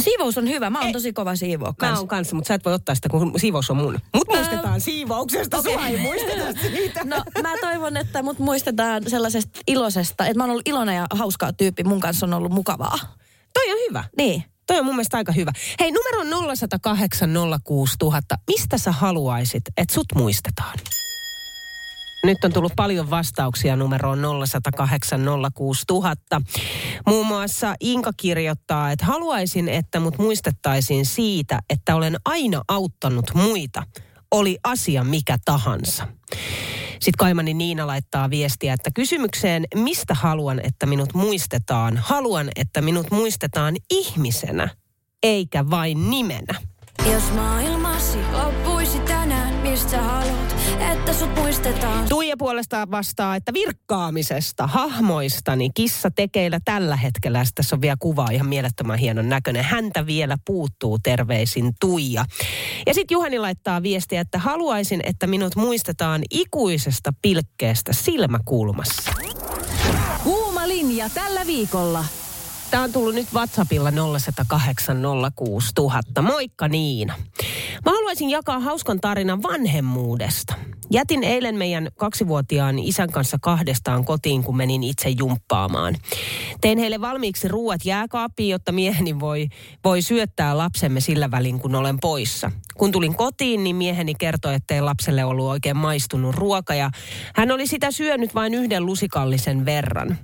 Siivous 0.00 0.38
on 0.38 0.48
hyvä. 0.48 0.70
Mä 0.70 0.80
oon 0.80 0.92
tosi 0.92 1.12
kova 1.12 1.36
siivoa 1.36 1.68
Mä 1.68 1.74
kanssa. 1.78 1.98
oon 1.98 2.08
kanssa, 2.08 2.36
mutta 2.36 2.48
sä 2.48 2.54
et 2.54 2.64
voi 2.64 2.74
ottaa 2.74 2.94
sitä, 2.94 3.08
kun 3.08 3.32
siivous 3.36 3.70
on 3.70 3.76
mun. 3.76 3.98
Mut 4.14 4.28
muistetaan 4.28 4.80
siivouksesta, 4.80 5.62
sua 5.62 5.86
ei 5.86 5.96
muisteta 5.98 6.60
siitä. 6.60 7.04
No 7.04 7.16
mä 7.42 7.54
toivon, 7.60 7.96
että 7.96 8.22
mut 8.22 8.38
muistetaan 8.38 9.02
sellaisesta 9.10 9.60
iloisesta, 9.66 10.26
että 10.26 10.38
mä 10.38 10.42
oon 10.44 10.50
ollut 10.50 10.68
iloinen 10.68 10.96
ja 10.96 11.06
hauskaa 11.10 11.52
tyyppi. 11.52 11.84
Mun 11.84 12.00
kanssa 12.00 12.26
on 12.26 12.34
ollut 12.34 12.52
mukavaa. 12.52 12.98
Toi 13.54 13.72
on 13.72 13.78
hyvä. 13.88 14.04
Niin. 14.16 14.44
Toi 14.66 14.78
on 14.78 14.84
mun 14.84 14.94
mielestä 14.94 15.16
aika 15.16 15.32
hyvä. 15.32 15.52
Hei, 15.80 15.92
numero 15.92 16.24
0108 16.56 17.30
06000. 17.64 18.38
Mistä 18.46 18.78
sä 18.78 18.92
haluaisit, 18.92 19.62
että 19.76 19.94
sut 19.94 20.06
muistetaan? 20.14 20.78
Nyt 22.24 22.44
on 22.44 22.52
tullut 22.52 22.72
paljon 22.76 23.10
vastauksia 23.10 23.76
numeroon 23.76 24.18
0108 24.46 25.20
06000. 25.54 26.40
Muun 27.06 27.26
muassa 27.26 27.74
Inka 27.80 28.10
kirjoittaa, 28.16 28.90
että 28.90 29.06
haluaisin, 29.06 29.68
että 29.68 30.00
mut 30.00 30.18
muistettaisiin 30.18 31.06
siitä, 31.06 31.58
että 31.70 31.96
olen 31.96 32.16
aina 32.24 32.62
auttanut 32.68 33.30
muita. 33.34 33.82
Oli 34.30 34.58
asia 34.64 35.04
mikä 35.04 35.36
tahansa. 35.44 36.08
Sitten 37.00 37.18
Kaimani 37.18 37.54
Niina 37.54 37.86
laittaa 37.86 38.30
viestiä, 38.30 38.72
että 38.72 38.90
kysymykseen, 38.94 39.64
mistä 39.74 40.14
haluan, 40.14 40.60
että 40.60 40.86
minut 40.86 41.14
muistetaan? 41.14 41.96
Haluan, 41.96 42.48
että 42.56 42.80
minut 42.80 43.10
muistetaan 43.10 43.74
ihmisenä, 43.90 44.68
eikä 45.22 45.70
vain 45.70 46.10
nimenä. 46.10 46.54
Jos 47.12 47.32
maailmasi 47.34 48.18
loppuisi 48.32 48.98
tänään, 48.98 49.54
mistä 49.54 50.02
haluat, 50.02 50.47
että 50.80 51.12
sut 51.12 51.34
muistetaan. 51.34 52.08
Tuija 52.08 52.36
puolestaan 52.36 52.90
vastaa, 52.90 53.36
että 53.36 53.52
virkkaamisesta, 53.52 54.66
hahmoistani, 54.66 55.70
kissa 55.74 56.10
tekeillä 56.10 56.58
tällä 56.64 56.96
hetkellä. 56.96 57.44
Sitten 57.44 57.64
tässä 57.64 57.76
on 57.76 57.82
vielä 57.82 57.96
kuva 58.00 58.26
ihan 58.32 58.48
mielettömän 58.48 58.98
hienon 58.98 59.28
näköinen. 59.28 59.64
Häntä 59.64 60.06
vielä 60.06 60.36
puuttuu 60.46 60.98
terveisin 60.98 61.72
Tuija. 61.80 62.24
Ja 62.86 62.94
sitten 62.94 63.14
Juhani 63.14 63.38
laittaa 63.38 63.82
viestiä, 63.82 64.20
että 64.20 64.38
haluaisin, 64.38 65.00
että 65.04 65.26
minut 65.26 65.56
muistetaan 65.56 66.22
ikuisesta 66.30 67.12
pilkkeestä 67.22 67.92
silmäkulmassa. 67.92 69.12
Kuuma 70.24 70.68
linja 70.68 71.10
tällä 71.10 71.46
viikolla. 71.46 72.04
Tämä 72.70 72.82
on 72.82 72.92
tullut 72.92 73.14
nyt 73.14 73.26
WhatsAppilla 73.34 73.90
0806000. 73.90 73.94
Moikka 76.22 76.68
Niina. 76.68 77.14
Mä 77.84 77.92
haluaisin 77.92 78.30
jakaa 78.30 78.60
hauskan 78.60 79.00
tarinan 79.00 79.42
vanhemmuudesta. 79.42 80.54
Jätin 80.90 81.24
eilen 81.24 81.54
meidän 81.54 81.88
kaksivuotiaan 81.96 82.78
isän 82.78 83.12
kanssa 83.12 83.36
kahdestaan 83.40 84.04
kotiin, 84.04 84.42
kun 84.42 84.56
menin 84.56 84.82
itse 84.82 85.08
jumppaamaan. 85.08 85.96
Tein 86.60 86.78
heille 86.78 87.00
valmiiksi 87.00 87.48
ruuat 87.48 87.84
jääkaappiin, 87.84 88.50
jotta 88.50 88.72
mieheni 88.72 89.20
voi, 89.20 89.48
voi 89.84 90.02
syöttää 90.02 90.58
lapsemme 90.58 91.00
sillä 91.00 91.30
välin, 91.30 91.60
kun 91.60 91.74
olen 91.74 92.00
poissa. 92.00 92.50
Kun 92.78 92.92
tulin 92.92 93.14
kotiin, 93.14 93.64
niin 93.64 93.76
mieheni 93.76 94.14
kertoi, 94.14 94.54
ettei 94.54 94.80
lapselle 94.80 95.24
ollut 95.24 95.46
oikein 95.46 95.76
maistunut 95.76 96.34
ruoka 96.34 96.74
ja 96.74 96.90
hän 97.34 97.50
oli 97.50 97.66
sitä 97.66 97.90
syönyt 97.90 98.34
vain 98.34 98.54
yhden 98.54 98.86
lusikallisen 98.86 99.64
verran. 99.64 100.18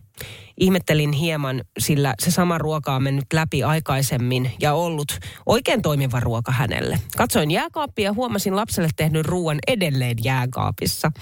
Ihmettelin 0.61 1.13
hieman, 1.13 1.63
sillä 1.79 2.15
se 2.19 2.31
sama 2.31 2.59
ruoka 2.59 2.95
on 2.95 3.03
mennyt 3.03 3.25
läpi 3.33 3.63
aikaisemmin 3.63 4.51
ja 4.61 4.75
ollut 4.75 5.19
oikein 5.47 5.83
toimiva 5.83 6.21
ruoka 6.21 6.53
hänelle. 6.53 7.01
Katsoin 7.17 7.51
jääkaappia 7.51 8.05
ja 8.05 8.13
huomasin 8.13 8.57
lapselle 8.57 8.89
tehnyt 8.97 9.27
ruoan 9.27 9.59
edelleen 9.67 10.17
jääkaapissa. 10.25 11.13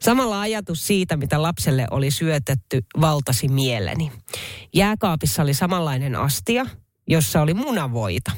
Samalla 0.00 0.40
ajatus 0.40 0.86
siitä, 0.86 1.16
mitä 1.16 1.42
lapselle 1.42 1.86
oli 1.90 2.10
syötetty, 2.10 2.84
valtasi 3.00 3.48
mieleni. 3.48 4.12
Jääkaapissa 4.74 5.42
oli 5.42 5.54
samanlainen 5.54 6.16
astia, 6.16 6.66
jossa 7.08 7.42
oli 7.42 7.54
munavoita. 7.54 8.30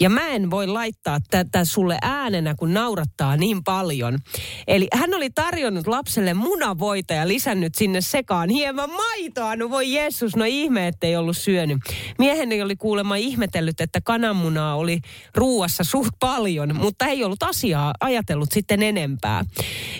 Ja 0.00 0.10
mä 0.10 0.28
en 0.28 0.50
voi 0.50 0.66
laittaa 0.66 1.18
tätä 1.30 1.64
sulle 1.64 1.98
äänenä, 2.02 2.54
kun 2.58 2.74
naurattaa 2.74 3.36
niin 3.36 3.64
paljon. 3.64 4.18
Eli 4.66 4.88
hän 4.92 5.14
oli 5.14 5.30
tarjonnut 5.30 5.86
lapselle 5.86 6.34
munavoita 6.34 7.14
ja 7.14 7.28
lisännyt 7.28 7.74
sinne 7.74 8.00
sekaan 8.00 8.48
hieman 8.48 8.90
maitoa. 8.90 9.56
No 9.56 9.70
voi 9.70 9.92
Jeesus, 9.92 10.36
no 10.36 10.44
ihme, 10.44 10.86
ettei 10.86 11.16
ollut 11.16 11.36
syönyt. 11.36 11.78
Mieheni 12.18 12.62
oli 12.62 12.76
kuulemma 12.76 13.16
ihmetellyt, 13.16 13.80
että 13.80 14.00
kananmunaa 14.04 14.76
oli 14.76 15.00
ruuassa 15.34 15.84
suht 15.84 16.14
paljon, 16.20 16.76
mutta 16.76 17.06
ei 17.06 17.24
ollut 17.24 17.42
asiaa 17.42 17.94
ajatellut 18.00 18.52
sitten 18.52 18.82
enempää. 18.82 19.44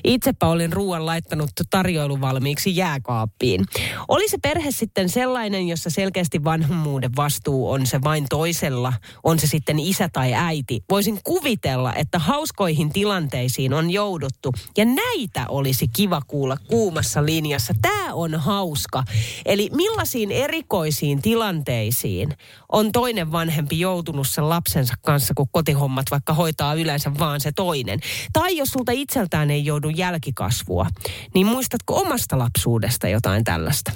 Itsepä 0.04 0.46
olin 0.46 0.72
ruoan 0.72 1.06
laittanut 1.06 1.50
tarjoilu 1.70 2.20
valmiiksi 2.20 2.76
jääkaappiin. 2.76 3.64
Oli 4.08 4.28
se 4.28 4.38
perhe 4.42 4.70
sitten 4.70 5.08
sellainen, 5.08 5.68
jossa 5.68 5.90
selkeästi 5.90 6.44
vanhemmuuden 6.44 7.16
vastuu 7.16 7.70
on 7.70 7.86
se 7.86 8.00
vain 8.04 8.26
toisella, 8.30 8.92
on 9.24 9.38
se 9.38 9.46
sitten 9.46 9.78
isä 9.90 10.08
tai 10.12 10.34
äiti. 10.34 10.84
Voisin 10.90 11.20
kuvitella, 11.24 11.94
että 11.94 12.18
hauskoihin 12.18 12.92
tilanteisiin 12.92 13.74
on 13.74 13.90
jouduttu 13.90 14.52
ja 14.76 14.84
näitä 14.84 15.46
olisi 15.48 15.88
kiva 15.88 16.22
kuulla 16.26 16.56
kuumassa 16.68 17.26
linjassa. 17.26 17.74
Tämä 17.82 18.14
on 18.14 18.34
hauska. 18.34 19.02
Eli 19.46 19.70
millaisiin 19.72 20.30
erikoisiin 20.30 21.22
tilanteisiin 21.22 22.36
on 22.72 22.92
toinen 22.92 23.32
vanhempi 23.32 23.80
joutunut 23.80 24.28
sen 24.28 24.48
lapsensa 24.48 24.94
kanssa, 25.02 25.34
kun 25.36 25.46
kotihommat 25.52 26.06
vaikka 26.10 26.34
hoitaa 26.34 26.74
yleensä 26.74 27.12
vaan 27.18 27.40
se 27.40 27.52
toinen. 27.52 28.00
Tai 28.32 28.56
jos 28.56 28.68
sulta 28.68 28.92
itseltään 28.92 29.50
ei 29.50 29.64
joudu 29.64 29.88
jälkikasvua, 29.88 30.86
niin 31.34 31.46
muistatko 31.46 32.00
omasta 32.00 32.38
lapsuudesta 32.38 33.08
jotain 33.08 33.44
tällaista? 33.44 33.92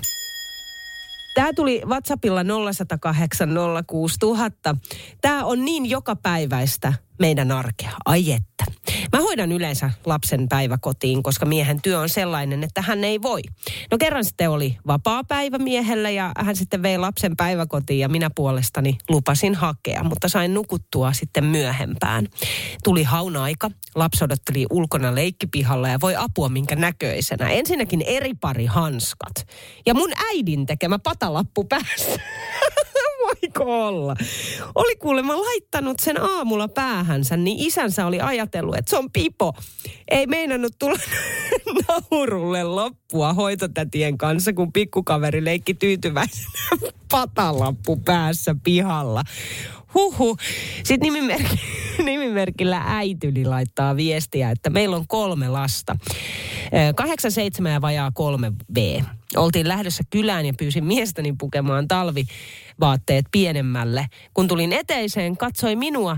Tämä 1.35 1.53
tuli 1.53 1.83
WhatsAppilla 1.87 2.45
0108 2.73 3.49
06000. 3.87 4.76
Tämä 5.21 5.45
on 5.45 5.64
niin 5.64 5.91
jokapäiväistä, 5.91 6.93
meidän 7.18 7.52
arkea. 7.52 7.90
Ai 8.04 8.33
että. 8.33 8.64
Mä 9.12 9.21
hoidan 9.21 9.52
yleensä 9.52 9.90
lapsen 10.06 10.49
päiväkotiin, 10.49 11.23
koska 11.23 11.47
miehen 11.47 11.83
työ 11.83 11.99
on 11.99 12.09
sellainen, 12.09 12.64
että 12.64 12.83
hän 12.83 13.04
ei 13.04 13.23
voi. 13.23 13.40
No 13.90 13.99
kerran 13.99 14.25
sitten 14.25 14.50
oli 14.50 14.76
vapaa 14.87 15.25
päivä 15.25 15.59
miehellä 15.59 16.11
ja 16.11 16.33
hän 16.38 16.56
sitten 16.56 16.83
vei 16.83 16.99
lapsen 16.99 17.37
päiväkotiin 17.37 18.00
ja 18.00 18.09
minä 18.09 18.30
puolestani 18.35 18.99
lupasin 19.09 19.54
hakea, 19.54 20.04
mutta 20.04 20.28
sain 20.28 20.54
nukuttua 20.54 21.12
sitten 21.12 21.44
myöhempään. 21.44 22.28
Tuli 22.85 23.02
haun 23.02 23.37
aika, 23.37 23.71
lapsi 23.94 24.25
odotteli 24.25 24.66
ulkona 24.71 25.14
leikkipihalla 25.14 25.88
ja 25.88 26.00
voi 26.00 26.16
apua 26.16 26.49
minkä 26.49 26.76
näköisenä. 26.76 27.49
Ensinnäkin 27.49 28.02
eri 28.02 28.35
pari 28.40 28.66
hanskat 28.66 29.47
ja 29.87 29.94
mun 29.94 30.11
äidin 30.33 30.66
tekemä 30.66 30.99
patalappu 30.99 31.64
päässä. 31.64 32.21
Voiko 33.43 33.87
olla? 33.87 34.17
Oli 34.75 34.97
kuulemma 34.97 35.41
laittanut 35.41 35.99
sen 36.00 36.23
aamulla 36.23 36.69
päähänsä, 36.69 37.37
niin 37.37 37.59
isänsä 37.59 38.07
oli 38.07 38.21
ajatellut, 38.21 38.76
että 38.76 38.91
se 38.91 38.97
on 38.97 39.11
pipo. 39.11 39.53
Ei 40.11 40.26
meinannut 40.26 40.73
tulla 40.79 40.99
naurulle 41.88 42.62
loppua 42.62 43.33
hoitotätien 43.33 44.19
kanssa, 44.19 44.53
kun 44.53 44.73
pikkukaveri 44.73 45.45
leikki 45.45 45.75
tyytyväisenä 45.75 46.49
patalappu 47.11 47.97
päässä 47.97 48.57
pihalla. 48.64 49.23
Huhu. 49.95 50.37
Sitten 50.85 51.13
nimimerk- 51.13 51.59
nimimerkillä 52.05 52.83
äityli 52.87 53.45
laittaa 53.45 53.97
viestiä, 53.97 54.51
että 54.51 54.71
meillä 54.71 54.97
on 54.97 55.09
kolme 55.09 55.49
lasta. 55.49 55.97
Ö, 56.67 56.93
Kahdeksan, 56.97 57.33
seitsemän 57.33 57.73
ja 57.73 57.81
vajaa 57.81 58.11
kolme 58.15 58.53
B. 58.73 58.77
Oltiin 59.37 59.69
lähdössä 59.69 60.03
kylään 60.11 60.47
ja 60.47 60.55
pyysin 60.59 60.85
miestäni 60.85 61.35
pukemaan 61.39 61.89
talvivaatteet 61.89 63.25
pienemmälle. 63.33 64.07
Kun 64.35 64.49
tulin 64.49 64.73
eteiseen, 64.73 65.37
katsoi 65.37 65.77
minua 65.77 66.17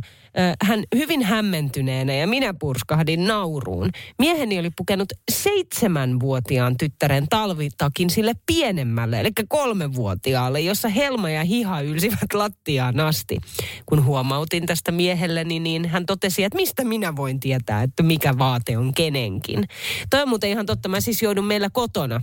hän 0.62 0.85
hyvin 0.95 1.23
hämmentyneenä 1.23 2.14
ja 2.14 2.26
minä 2.26 2.55
purskahdin 2.61 3.26
nauruun. 3.26 3.90
Mieheni 4.19 4.59
oli 4.59 4.71
pukenut 4.76 5.12
seitsemänvuotiaan 5.33 6.76
tyttären 6.76 7.26
talvitakin 7.28 8.11
sille 8.11 8.33
pienemmälle, 8.47 9.21
eli 9.21 9.31
kolmevuotiaalle, 9.49 10.61
jossa 10.61 10.88
helma 10.88 11.31
ja 11.31 11.45
hiha 11.45 11.81
ylsivät 11.81 12.33
lattiaan 12.35 13.00
asti. 13.00 13.38
Kun 13.87 14.05
huomautin 14.05 14.66
tästä 14.66 14.93
miehelleni, 14.93 15.61
niin 15.61 15.88
hän 15.88 16.07
totesi, 16.07 16.45
että 16.45 16.57
mistä 16.57 16.85
minä 16.85 17.16
voin 17.16 17.40
tietää, 17.40 17.83
että 17.83 18.02
mikä 18.02 18.38
vaate 18.38 18.78
on 18.78 18.95
kenenkin. 18.95 19.64
Toi 20.11 20.23
on 20.23 20.28
muuten 20.28 20.50
ihan 20.50 20.66
totta, 20.66 20.88
mä 20.88 21.00
siis 21.00 21.23
joudun 21.23 21.45
meillä 21.45 21.69
kotona 21.73 22.23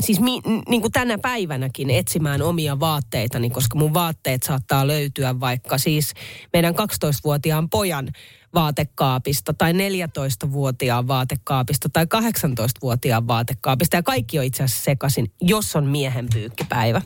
siis 0.00 0.20
mi, 0.20 0.40
niin 0.68 0.80
kuin 0.80 0.92
tänä 0.92 1.18
päivänäkin 1.18 1.90
etsimään 1.90 2.42
omia 2.42 2.80
vaatteitani, 2.80 3.50
koska 3.50 3.78
mun 3.78 3.94
vaatteet 3.94 4.42
saattaa 4.42 4.86
löytyä 4.86 5.40
vaikka 5.40 5.78
siis 5.78 6.14
meidän 6.52 6.74
12-vuotiaan 6.74 7.70
pojan 7.70 8.08
vaatekaapista 8.54 9.54
tai 9.54 9.72
14-vuotiaan 9.72 11.08
vaatekaapista 11.08 11.88
tai 11.92 12.04
18-vuotiaan 12.04 13.26
vaatekaapista 13.26 13.96
ja 13.96 14.02
kaikki 14.02 14.38
on 14.38 14.44
itse 14.44 14.62
asiassa 14.62 14.84
sekaisin, 14.84 15.32
jos 15.40 15.76
on 15.76 15.84
miehen 15.84 16.26
pyykkipäivä. 16.32 17.02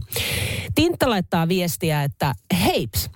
Tintta 0.75 1.11
laittaa 1.11 1.49
viestiä, 1.49 2.03
että 2.03 2.35
heips, 2.65 3.11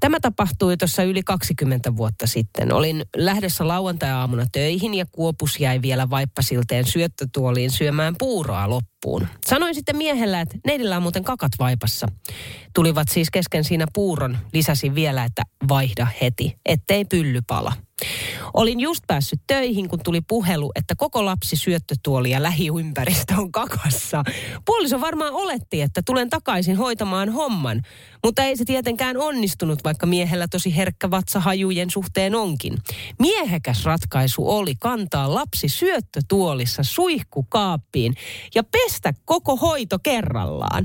tämä 0.00 0.20
tapahtui 0.20 0.76
tuossa 0.76 1.02
yli 1.02 1.22
20 1.22 1.96
vuotta 1.96 2.26
sitten. 2.26 2.72
Olin 2.72 3.02
lähdössä 3.16 3.68
lauantai-aamuna 3.68 4.46
töihin 4.52 4.94
ja 4.94 5.06
kuopus 5.12 5.60
jäi 5.60 5.82
vielä 5.82 6.10
vaippasilteen 6.10 6.84
syöttötuoliin 6.84 7.70
syömään 7.70 8.14
puuroa 8.18 8.70
loppuun. 8.70 8.91
Sanoin 9.46 9.74
sitten 9.74 9.96
miehellä, 9.96 10.40
että 10.40 10.58
neidillä 10.66 10.96
on 10.96 11.02
muuten 11.02 11.24
kakat 11.24 11.52
vaipassa. 11.58 12.06
Tulivat 12.74 13.08
siis 13.08 13.30
kesken 13.30 13.64
siinä 13.64 13.86
puuron. 13.92 14.38
Lisäsin 14.52 14.94
vielä, 14.94 15.24
että 15.24 15.42
vaihda 15.68 16.06
heti, 16.20 16.56
ettei 16.66 17.04
pylly 17.04 17.40
pala. 17.46 17.72
Olin 18.54 18.80
just 18.80 19.04
päässyt 19.06 19.40
töihin, 19.46 19.88
kun 19.88 20.00
tuli 20.04 20.20
puhelu, 20.20 20.72
että 20.74 20.94
koko 20.94 21.24
lapsi 21.24 21.56
syöttötuoli 21.56 22.30
ja 22.30 22.42
lähiympäristö 22.42 23.34
on 23.38 23.52
kakassa. 23.52 24.24
Puoliso 24.64 25.00
varmaan 25.00 25.32
oletti, 25.32 25.82
että 25.82 26.02
tulen 26.06 26.30
takaisin 26.30 26.76
hoitamaan 26.76 27.32
homman, 27.32 27.82
mutta 28.24 28.44
ei 28.44 28.56
se 28.56 28.64
tietenkään 28.64 29.16
onnistunut, 29.16 29.84
vaikka 29.84 30.06
miehellä 30.06 30.48
tosi 30.48 30.76
herkkä 30.76 31.10
vatsa 31.10 31.40
hajujen 31.40 31.90
suhteen 31.90 32.34
onkin. 32.34 32.78
Miehekäs 33.18 33.84
ratkaisu 33.84 34.50
oli 34.50 34.74
kantaa 34.74 35.34
lapsi 35.34 35.68
syöttötuolissa 35.68 36.82
suihkukaappiin 36.82 38.14
ja 38.54 38.64
pestä 38.64 39.14
koko 39.24 39.56
hoito 39.56 39.98
kerrallaan. 40.02 40.84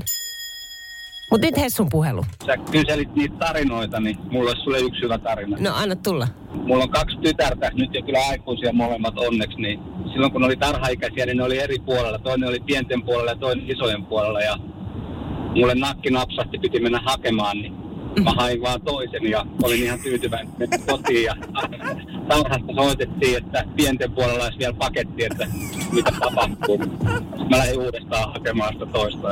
Mutta 1.30 1.46
nyt 1.46 1.56
Hessun 1.56 1.88
puhelu. 1.90 2.24
Sä 2.46 2.56
kyselit 2.56 3.14
niitä 3.14 3.34
tarinoita, 3.38 4.00
niin 4.00 4.18
mulla 4.30 4.50
olisi 4.50 4.62
sulle 4.62 4.78
yksi 4.78 5.02
hyvä 5.02 5.18
tarina. 5.18 5.56
No 5.60 5.70
anna 5.74 5.96
tulla. 5.96 6.28
Mulla 6.54 6.84
on 6.84 6.90
kaksi 6.90 7.16
tytärtä, 7.22 7.70
nyt 7.74 7.94
jo 7.94 8.02
kyllä 8.02 8.18
aikuisia 8.30 8.72
molemmat 8.72 9.18
onneksi, 9.18 9.60
niin 9.60 9.80
silloin 10.12 10.32
kun 10.32 10.40
ne 10.40 10.46
oli 10.46 10.56
tarhaikäisiä, 10.56 11.26
niin 11.26 11.36
ne 11.36 11.44
oli 11.44 11.58
eri 11.58 11.78
puolella. 11.78 12.18
Toinen 12.18 12.48
oli 12.48 12.60
pienten 12.60 13.02
puolella 13.02 13.30
ja 13.30 13.36
toinen 13.36 13.70
isojen 13.70 14.06
puolella 14.06 14.40
ja 14.40 14.56
mulle 15.54 15.74
nakki 15.74 16.10
napsahti, 16.10 16.58
piti 16.58 16.80
mennä 16.80 17.00
hakemaan, 17.04 17.56
niin 17.56 17.74
mä 18.24 18.30
hain 18.30 18.62
vaan 18.62 18.80
toisen 18.82 19.30
ja 19.30 19.46
olin 19.62 19.82
ihan 19.82 20.00
tyytyväinen 20.00 20.54
mennä 20.58 20.78
kotiin 20.86 21.24
ja 21.24 21.34
tarhasta 22.28 22.74
soitettiin, 22.74 23.36
että 23.36 23.64
pienten 23.76 24.12
puolella 24.12 24.44
olisi 24.44 24.58
vielä 24.58 24.74
paketti, 24.74 25.24
että 25.24 25.46
mitä 25.92 26.12
tapahtuu. 26.20 26.78
Mä 27.50 27.58
lähdin 27.58 27.78
uudestaan 27.78 28.32
hakemaan 28.32 28.72
sitä 28.72 28.86
toista. 28.86 29.28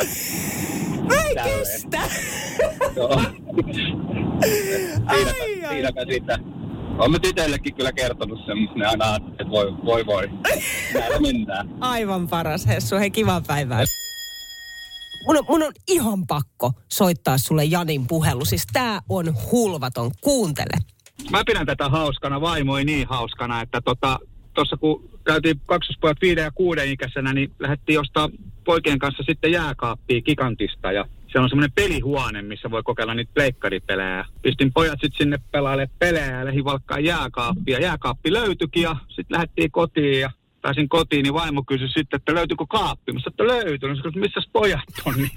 Mä 1.09 1.23
ei 1.23 1.35
kestä. 1.35 1.99
Siinäpä, 5.11 5.69
siinäpä 5.71 6.05
sitä. 6.13 6.39
Olen 6.99 7.11
mä 7.11 7.19
tytöillekin 7.19 7.75
kyllä 7.75 7.93
kertonut 7.93 8.39
sen, 8.47 8.59
mutta 8.59 8.79
ne 8.79 8.87
aina 8.87 9.17
että 9.17 9.51
voi, 9.51 9.75
voi, 9.85 10.07
voi. 10.07 10.31
Näillä 10.95 11.19
mennään. 11.19 11.69
Aivan 11.81 12.29
paras 12.29 12.67
Hessu, 12.67 12.97
hei 12.97 13.11
kivaa 13.11 13.41
päivää. 13.47 13.85
Mun 15.27 15.37
on, 15.37 15.45
mun 15.49 15.63
on 15.63 15.73
ihan 15.89 16.27
pakko 16.27 16.73
soittaa 16.93 17.39
sulle 17.39 17.65
Janin 17.65 18.07
puhelu. 18.07 18.45
Siis 18.45 18.67
tää 18.73 19.01
on 19.09 19.35
hulvaton. 19.53 20.11
Kuuntele. 20.21 20.79
Mä 21.31 21.43
pidän 21.47 21.67
tätä 21.67 21.89
hauskana, 21.89 22.41
vaimo 22.41 22.79
ei 22.79 22.85
niin 22.85 23.09
hauskana, 23.09 23.61
että 23.61 23.81
tota, 23.81 24.19
tuossa 24.55 24.77
kun 24.77 25.11
käytiin 25.25 25.61
kaksospojat 25.67 26.21
viiden 26.21 26.45
ja 26.45 26.51
kuuden 26.51 26.89
ikäisenä, 26.89 27.33
niin 27.33 27.53
lähdettiin 27.59 28.01
ostaa 28.01 28.29
poikien 28.65 28.99
kanssa 28.99 29.23
sitten 29.27 29.53
jääkaappia 29.53 30.23
Gigantista 30.23 30.93
ja 30.93 31.05
siellä 31.27 31.45
on 31.45 31.49
semmoinen 31.49 31.73
pelihuone, 31.75 32.43
missä 32.43 32.71
voi 32.71 32.83
kokeilla 32.83 33.15
niitä 33.15 33.31
pleikkaripelejä. 33.35 34.25
Pistin 34.43 34.73
pojat 34.73 34.99
sitten 35.01 35.19
sinne 35.19 35.39
pelaalle 35.53 35.91
pelejä 35.99 36.39
ja 36.39 36.45
lähdin 36.45 36.65
valkkaan 36.65 37.05
jääkaappia. 37.05 37.81
Jääkaappi 37.81 38.33
löytyikin 38.33 38.83
ja 38.83 38.97
sitten 39.09 39.35
lähdettiin 39.35 39.71
kotiin 39.71 40.21
ja 40.21 40.31
pääsin 40.67 40.89
kotiin, 40.89 41.23
niin 41.23 41.35
vaimo 41.35 41.63
kysyi 41.63 41.89
sitten, 41.89 42.17
että 42.17 42.35
löytyykö 42.35 42.65
kaappi. 42.69 43.13
Mä 43.13 43.21
sanoin, 43.21 43.33
että 43.33 43.67
löytyy. 43.67 43.89
Mä 43.89 43.97
sanoin, 43.97 44.19
missä 44.19 44.41
pojat 44.53 44.81
on? 45.05 45.15
Niin 45.15 45.31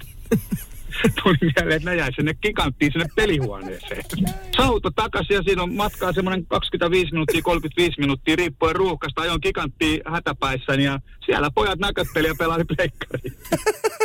tuli 1.22 1.36
mieleen, 1.42 1.76
että 1.76 1.90
ne 1.90 1.96
jäi 1.96 2.12
sinne 2.12 2.34
giganttiin 2.34 2.92
sinne 2.92 3.06
pelihuoneeseen. 3.16 4.02
Sauto 4.56 4.90
takaisin 4.90 5.34
ja 5.34 5.42
siinä 5.42 5.62
on 5.62 5.74
matkaa 5.74 6.12
semmoinen 6.12 6.46
25 6.46 7.12
minuuttia, 7.12 7.42
35 7.42 8.00
minuuttia, 8.00 8.36
riippuen 8.36 8.76
ruuhkasta. 8.76 9.22
Ajoin 9.22 9.40
giganttiin 9.42 10.00
hätäpäissäni 10.12 10.84
ja 10.84 11.00
siellä 11.26 11.50
pojat 11.54 11.78
näkötteli 11.78 12.26
ja 12.26 12.34
pelaili 12.38 12.64
pleikkariin. 12.64 13.36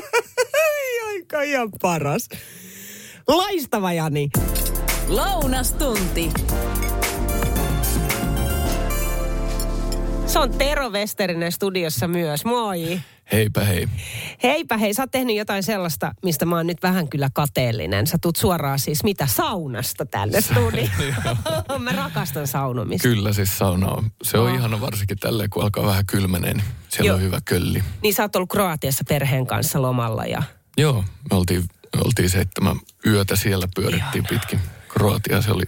Aika 1.08 1.42
ihan 1.42 1.70
paras. 1.82 2.30
Laistava 3.28 3.94
Jani. 3.94 4.30
Lounastunti. 5.08 6.30
Se 10.36 10.40
on 10.40 10.50
Tero 10.50 10.90
Westerinen 10.90 11.52
studiossa 11.52 12.08
myös. 12.08 12.46
Moi. 12.46 13.02
Heipä 13.32 13.64
hei. 13.64 13.88
Heipä 14.44 14.78
hei, 14.78 14.94
sä 14.94 15.04
oot 15.04 15.12
tehnyt 15.12 15.36
jotain 15.36 15.64
sellaista, 15.64 16.12
mistä 16.24 16.46
mä 16.46 16.56
oon 16.56 16.68
nyt 16.68 16.84
vähän 16.84 17.08
kyllä 17.08 17.30
kateellinen. 17.34 18.08
Sä 18.08 18.18
tuut 18.22 18.36
suoraan 18.36 18.80
siis 18.80 19.04
mitä 19.04 19.28
saunasta 19.28 20.06
tänne 20.06 20.42
studioon. 20.42 21.38
mä 21.84 21.92
rakastan 21.92 22.48
saunomista. 22.48 23.08
Kyllä 23.08 23.34
siis 23.34 23.58
sauna 23.58 23.88
on. 23.88 24.12
Se 24.24 24.38
on 24.38 24.56
ihana 24.56 24.82
varsinkin 24.82 25.18
tälleen, 25.18 25.50
kun 25.50 25.64
alkaa 25.64 25.86
vähän 25.86 26.06
kylmenee, 26.06 26.54
niin 26.54 26.66
siellä 26.90 27.08
Joo. 27.08 27.16
on 27.16 27.22
hyvä 27.22 27.40
kölli. 27.46 27.84
Niin 28.02 28.14
sä 28.14 28.24
oot 28.24 28.36
ollut 28.36 28.50
Kroatiassa 28.50 29.04
perheen 29.10 29.48
kanssa 29.48 29.82
lomalla 29.82 30.26
ja... 30.26 30.44
Joo, 30.78 31.04
me 31.32 31.38
oltiin, 31.38 31.62
me 31.96 32.02
oltiin 32.06 32.30
seitsemän 32.30 32.80
yötä 33.06 33.36
siellä, 33.36 33.68
pyörittiin 33.76 34.26
pitkin 34.30 34.60
Kroatia. 34.88 35.42
Se 35.42 35.52
oli, 35.52 35.64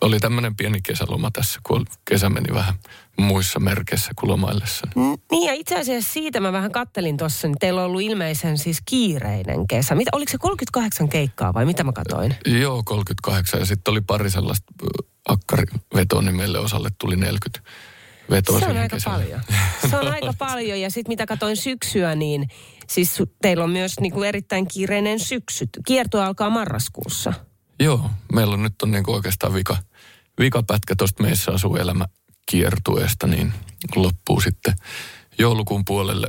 oli 0.00 0.20
tämmöinen 0.20 0.56
pieni 0.56 0.80
kesäloma 0.82 1.30
tässä, 1.30 1.60
kun 1.62 1.86
kesä 2.04 2.28
meni 2.28 2.54
vähän 2.54 2.74
muissa 3.18 3.60
merkeissä 3.60 4.10
kuin 4.18 4.30
lomaillessa. 4.30 4.86
N- 4.96 5.18
Niin 5.30 5.46
ja 5.46 5.52
itse 5.52 5.78
asiassa 5.80 6.12
siitä 6.12 6.40
mä 6.40 6.52
vähän 6.52 6.72
kattelin 6.72 7.16
tuossa, 7.16 7.48
niin 7.48 7.56
teillä 7.60 7.80
on 7.80 7.86
ollut 7.86 8.02
ilmeisen 8.02 8.58
siis 8.58 8.78
kiireinen 8.84 9.66
kesä. 9.66 9.94
Mitä, 9.94 10.10
oliko 10.14 10.32
se 10.32 10.38
38 10.38 11.08
keikkaa 11.08 11.54
vai 11.54 11.64
mitä 11.64 11.84
mä 11.84 11.92
katoin? 11.92 12.34
Joo, 12.46 12.82
38 12.84 13.60
ja 13.60 13.66
sitten 13.66 13.92
oli 13.92 14.00
pari 14.00 14.30
sellaista 14.30 14.72
akkarivetoa, 15.28 16.22
niin 16.22 16.36
meille 16.36 16.58
osalle 16.58 16.88
tuli 17.00 17.16
40 17.16 17.70
vetoa 18.30 18.60
Se 18.60 18.66
on 18.66 18.76
aika 18.76 18.96
kesällä. 18.96 19.18
paljon. 19.18 19.40
Se 19.90 19.96
on 19.96 20.08
aika 20.12 20.32
paljon 20.38 20.80
ja 20.80 20.90
sitten 20.90 21.10
mitä 21.10 21.26
katoin 21.26 21.56
syksyä, 21.56 22.14
niin 22.14 22.48
siis 22.88 23.22
teillä 23.42 23.64
on 23.64 23.70
myös 23.70 24.00
niinku 24.00 24.22
erittäin 24.22 24.68
kiireinen 24.68 25.20
syksy. 25.20 25.66
Kierto 25.86 26.22
alkaa 26.22 26.50
marraskuussa. 26.50 27.32
Joo, 27.80 28.10
meillä 28.32 28.54
on 28.54 28.62
nyt 28.62 28.82
on 28.82 28.90
niinku 28.90 29.12
oikeastaan 29.12 29.54
vika, 29.54 29.76
vikapätkä 30.38 30.94
tuosta 30.96 31.22
meissä 31.22 31.52
asuu 31.52 31.76
elämä 31.76 32.04
kiertueesta, 32.50 33.26
niin 33.26 33.54
loppuu 33.96 34.40
sitten 34.40 34.74
joulukuun 35.38 35.84
puolelle. 35.84 36.26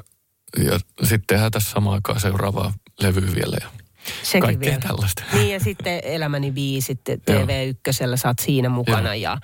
Ja 0.58 0.80
sitten 1.00 1.28
tehdään 1.28 1.52
tässä 1.52 1.72
samaan 1.72 1.94
aikaan 1.94 2.20
seuraavaa 2.20 2.74
levyä 3.00 3.36
vielä 3.36 3.58
ja 3.62 3.85
Sekin 4.24 4.42
kaikkea 4.42 4.70
vielä. 4.70 4.82
tällaista. 4.88 5.24
Niin 5.34 5.54
ja 5.54 5.60
sitten 5.60 6.02
Elämäni 6.04 6.52
biisit 6.52 7.00
TV1, 7.10 8.18
sä 8.18 8.28
oot 8.28 8.40
siinä 8.40 8.70
mukana. 8.70 9.16
Ja 9.16 9.38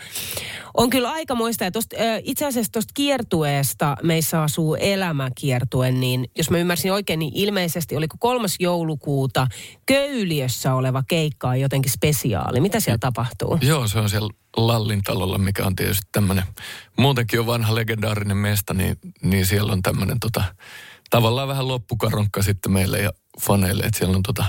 on 0.74 0.90
kyllä 0.90 1.12
aika 1.12 1.36
muista. 1.36 1.64
Ja 1.64 1.72
tosta, 1.72 1.96
itse 2.24 2.46
asiassa 2.46 2.72
tuosta 2.72 2.92
kiertueesta 2.94 3.98
meissä 4.04 4.42
asuu 4.44 4.76
elämäkiertue, 4.76 5.92
niin 5.92 6.30
jos 6.38 6.50
mä 6.50 6.58
ymmärsin 6.58 6.94
oikein, 6.94 7.20
niin 7.20 7.32
ilmeisesti 7.36 7.96
oliko 7.96 8.16
kolmas 8.20 8.56
joulukuuta 8.60 9.48
Köyliössä 9.86 10.74
oleva 10.74 11.04
keikka 11.08 11.48
on 11.48 11.60
jotenkin 11.60 11.92
spesiaali. 11.92 12.60
Mitä 12.60 12.80
siellä 12.80 12.98
tapahtuu? 12.98 13.58
Joo, 13.62 13.88
se 13.88 14.00
on 14.00 14.10
siellä 14.10 14.30
Lallin 14.58 15.04
talolla, 15.04 15.38
mikä 15.38 15.66
on 15.66 15.76
tietysti 15.76 16.08
tämmöinen, 16.12 16.44
muutenkin 16.98 17.40
on 17.40 17.46
vanha 17.46 17.76
legendaarinen 17.76 18.38
mesta, 18.38 18.74
niin, 18.74 18.98
niin 19.24 19.46
siellä 19.46 19.74
on 19.74 19.82
tämmöinen 19.82 20.20
tota, 20.20 20.44
tavallaan 21.12 21.48
vähän 21.48 21.68
loppukaronkka 21.68 22.42
sitten 22.42 22.72
meille 22.72 23.00
ja 23.00 23.12
faneille, 23.42 23.84
että 23.84 23.98
siellä 23.98 24.16
on 24.16 24.24
tota 24.24 24.46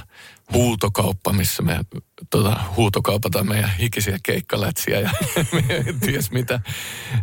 huutokauppa, 0.52 1.32
missä 1.32 1.62
me 1.62 1.80
tota, 2.30 2.60
huutokaupataan 2.76 3.48
meidän 3.48 3.76
hikisiä 3.76 4.18
keikkalätsiä 4.22 5.00
ja 5.00 5.10
me 5.52 5.84
ties 6.00 6.30
mitä, 6.30 6.60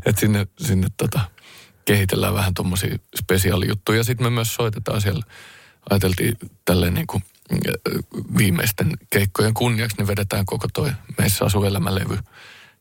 että 0.06 0.20
sinne, 0.20 0.48
sinne 0.60 0.88
tota, 0.98 1.20
kehitellään 1.86 2.34
vähän 2.34 2.54
tuommoisia 2.54 2.98
spesiaalijuttuja. 3.20 4.04
Sitten 4.04 4.28
me 4.28 4.30
myös 4.30 4.56
soitetaan 4.56 5.02
siellä, 5.02 5.24
ajateltiin 5.90 6.38
tälleen 6.66 6.94
niin 6.94 7.08
kuin 7.08 7.24
viimeisten 8.38 8.92
keikkojen 9.10 9.54
kunniaksi, 9.54 9.98
niin 9.98 10.08
vedetään 10.08 10.46
koko 10.46 10.68
toi 10.74 10.92
Meissä 11.18 11.46
asuu 11.46 11.64
elämälevy 11.64 12.18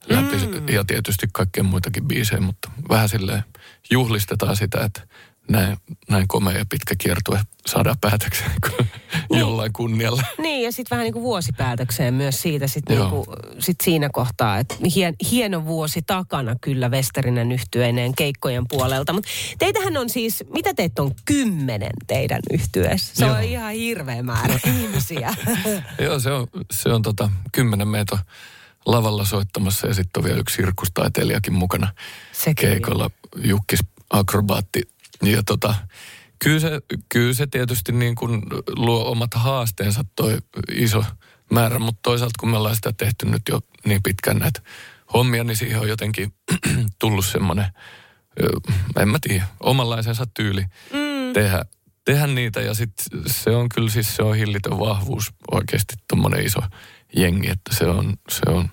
läpi. 0.08 0.36
Mm. 0.36 0.68
Ja 0.68 0.84
tietysti 0.84 1.26
kaikkea 1.32 1.62
muitakin 1.62 2.08
biisejä, 2.08 2.40
mutta 2.40 2.70
vähän 2.88 3.08
silleen 3.08 3.44
juhlistetaan 3.90 4.56
sitä, 4.56 4.84
että 4.84 5.06
näin, 5.50 5.76
näin 6.08 6.28
komea 6.28 6.58
ja 6.58 6.64
pitkä 6.68 6.94
kiertue 6.98 7.40
saadaan 7.66 7.96
päätökseen 8.00 8.50
jollain 9.30 9.72
kunnialla. 9.72 10.22
Niin, 10.38 10.64
ja 10.64 10.72
sitten 10.72 10.96
vähän 10.96 11.04
niin 11.04 11.12
kuin 11.12 11.22
vuosipäätökseen 11.22 12.14
myös 12.14 12.42
siitä 12.42 12.66
sit 12.66 12.84
niin 12.88 13.10
kuin, 13.10 13.26
sit 13.58 13.76
siinä 13.82 14.08
kohtaa, 14.12 14.58
että 14.58 14.74
hien, 14.94 15.14
hieno 15.30 15.64
vuosi 15.64 16.02
takana 16.06 16.56
kyllä 16.60 16.88
Westerinen 16.88 17.52
yhtyeineen 17.52 18.14
keikkojen 18.14 18.64
puolelta. 18.68 19.12
Mutta 19.12 19.30
teitähän 19.58 19.96
on 19.96 20.08
siis, 20.08 20.44
mitä 20.54 20.74
teitä 20.74 21.02
on 21.02 21.12
kymmenen 21.24 21.92
teidän 22.06 22.40
yhtyeessä? 22.52 23.14
Se 23.14 23.24
Joo. 23.24 23.36
on 23.36 23.42
ihan 23.42 23.72
hirveä 23.72 24.22
määrä 24.22 24.58
ihmisiä. 24.82 25.34
Joo, 26.04 26.20
se 26.20 26.32
on, 26.32 26.46
se 26.70 26.88
on 26.88 27.02
tota, 27.02 27.30
kymmenen 27.52 27.88
meitä 27.88 28.18
lavalla 28.86 29.24
soittamassa 29.24 29.86
ja 29.86 29.94
sitten 29.94 30.20
on 30.20 30.24
vielä 30.24 30.40
yksi 30.40 30.56
sirkustaiteilijakin 30.56 31.52
mukana 31.52 31.92
Sekin 32.32 32.68
keikolla. 32.68 33.10
Jukkis 33.36 33.80
akrobaatti. 34.10 34.82
Ja 35.22 35.42
tota, 35.42 35.74
kyllä 36.38 36.60
se, 36.60 36.80
kyllä 37.08 37.34
se 37.34 37.46
tietysti 37.46 37.92
niin 37.92 38.14
kuin 38.14 38.42
luo 38.76 39.10
omat 39.10 39.34
haasteensa 39.34 40.04
toi 40.16 40.38
iso 40.72 41.04
määrä, 41.50 41.78
mutta 41.78 42.00
toisaalta 42.02 42.34
kun 42.40 42.48
me 42.48 42.56
ollaan 42.56 42.76
sitä 42.76 42.92
tehty 42.92 43.26
nyt 43.26 43.42
jo 43.48 43.60
niin 43.84 44.02
pitkään 44.02 44.38
näitä 44.38 44.60
hommia, 45.14 45.44
niin 45.44 45.56
siihen 45.56 45.80
on 45.80 45.88
jotenkin 45.88 46.32
tullut 47.00 47.26
semmoinen, 47.26 47.66
en 49.00 49.08
mä 49.08 49.18
tiedä, 49.20 49.46
omanlaisensa 49.60 50.26
tyyli 50.34 50.62
mm. 50.92 51.32
tehdä, 51.34 51.64
tehdä 52.04 52.26
niitä. 52.26 52.60
Ja 52.60 52.74
sitten 52.74 53.06
se 53.26 53.50
on 53.50 53.68
kyllä 53.68 53.90
siis 53.90 54.16
se 54.16 54.22
on 54.22 54.36
hillitön 54.36 54.78
vahvuus 54.78 55.32
oikeasti 55.50 55.94
tuommoinen 56.08 56.46
iso 56.46 56.60
jengi, 57.16 57.50
että 57.50 57.74
se 57.74 57.86
on, 57.86 58.16
se 58.30 58.50
on 58.50 58.70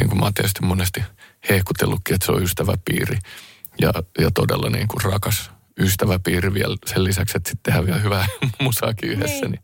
niin 0.00 0.08
kuin 0.08 0.18
mä 0.18 0.24
oon 0.24 0.34
tietysti 0.34 0.62
monesti 0.62 1.02
hehkutellutkin, 1.50 2.14
että 2.14 2.26
se 2.26 2.32
on 2.32 2.42
ystäväpiiri 2.42 3.18
ja, 3.80 3.92
ja 4.18 4.30
todella 4.30 4.70
niin 4.70 4.88
kuin 4.88 5.12
rakas 5.12 5.50
ystäväpiiri 5.80 6.54
vielä 6.54 6.76
sen 6.86 7.04
lisäksi, 7.04 7.36
että 7.36 7.50
sitten 7.50 7.62
tehdään 7.62 7.86
vielä 7.86 8.00
hyvää 8.00 8.26
musaakin 8.62 9.10
yhdessä, 9.10 9.46
niin 9.46 9.60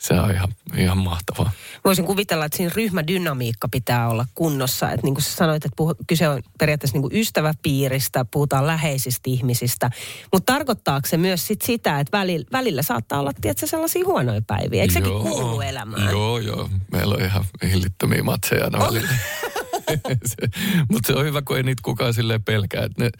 se 0.00 0.14
on 0.14 0.30
ihan, 0.30 0.48
ihan 0.76 0.98
mahtavaa. 0.98 1.50
Voisin 1.84 2.04
kuvitella, 2.04 2.44
että 2.44 2.56
siinä 2.56 2.72
ryhmädynamiikka 2.76 3.68
pitää 3.68 4.08
olla 4.08 4.26
kunnossa. 4.34 4.90
Että 4.90 5.06
niin 5.06 5.14
kuin 5.14 5.22
sä 5.22 5.30
sanoit, 5.32 5.64
että 5.64 5.76
puhu, 5.76 5.94
kyse 6.06 6.28
on 6.28 6.42
periaatteessa 6.58 6.94
niin 6.94 7.02
kuin 7.02 7.16
ystäväpiiristä, 7.16 8.24
puhutaan 8.24 8.66
läheisistä 8.66 9.30
ihmisistä. 9.30 9.90
Mutta 10.32 10.52
tarkoittaako 10.52 11.08
se 11.08 11.16
myös 11.16 11.46
sit 11.46 11.62
sitä, 11.62 12.00
että 12.00 12.18
välillä, 12.18 12.46
välillä 12.52 12.82
saattaa 12.82 13.20
olla 13.20 13.32
tietysti 13.40 13.66
sellaisia 13.66 14.04
huonoja 14.06 14.42
päiviä? 14.46 14.82
Eikö 14.82 14.94
sekin 14.94 15.12
kuulu 15.12 15.60
elämään? 15.60 16.10
Joo, 16.10 16.38
joo. 16.38 16.70
Meillä 16.92 17.14
on 17.14 17.22
ihan 17.22 17.44
hillittömiä 17.62 18.22
matseja 18.22 18.64
aina 18.64 18.78
välillä. 18.78 19.08
Mutta 20.90 21.06
se 21.06 21.18
on 21.18 21.24
hyvä, 21.24 21.42
kun 21.42 21.56
ei 21.56 21.62
niitä 21.62 21.82
kukaan 21.84 22.14
pelkää. 22.44 22.84
Että 22.84 23.04
ne 23.04 23.10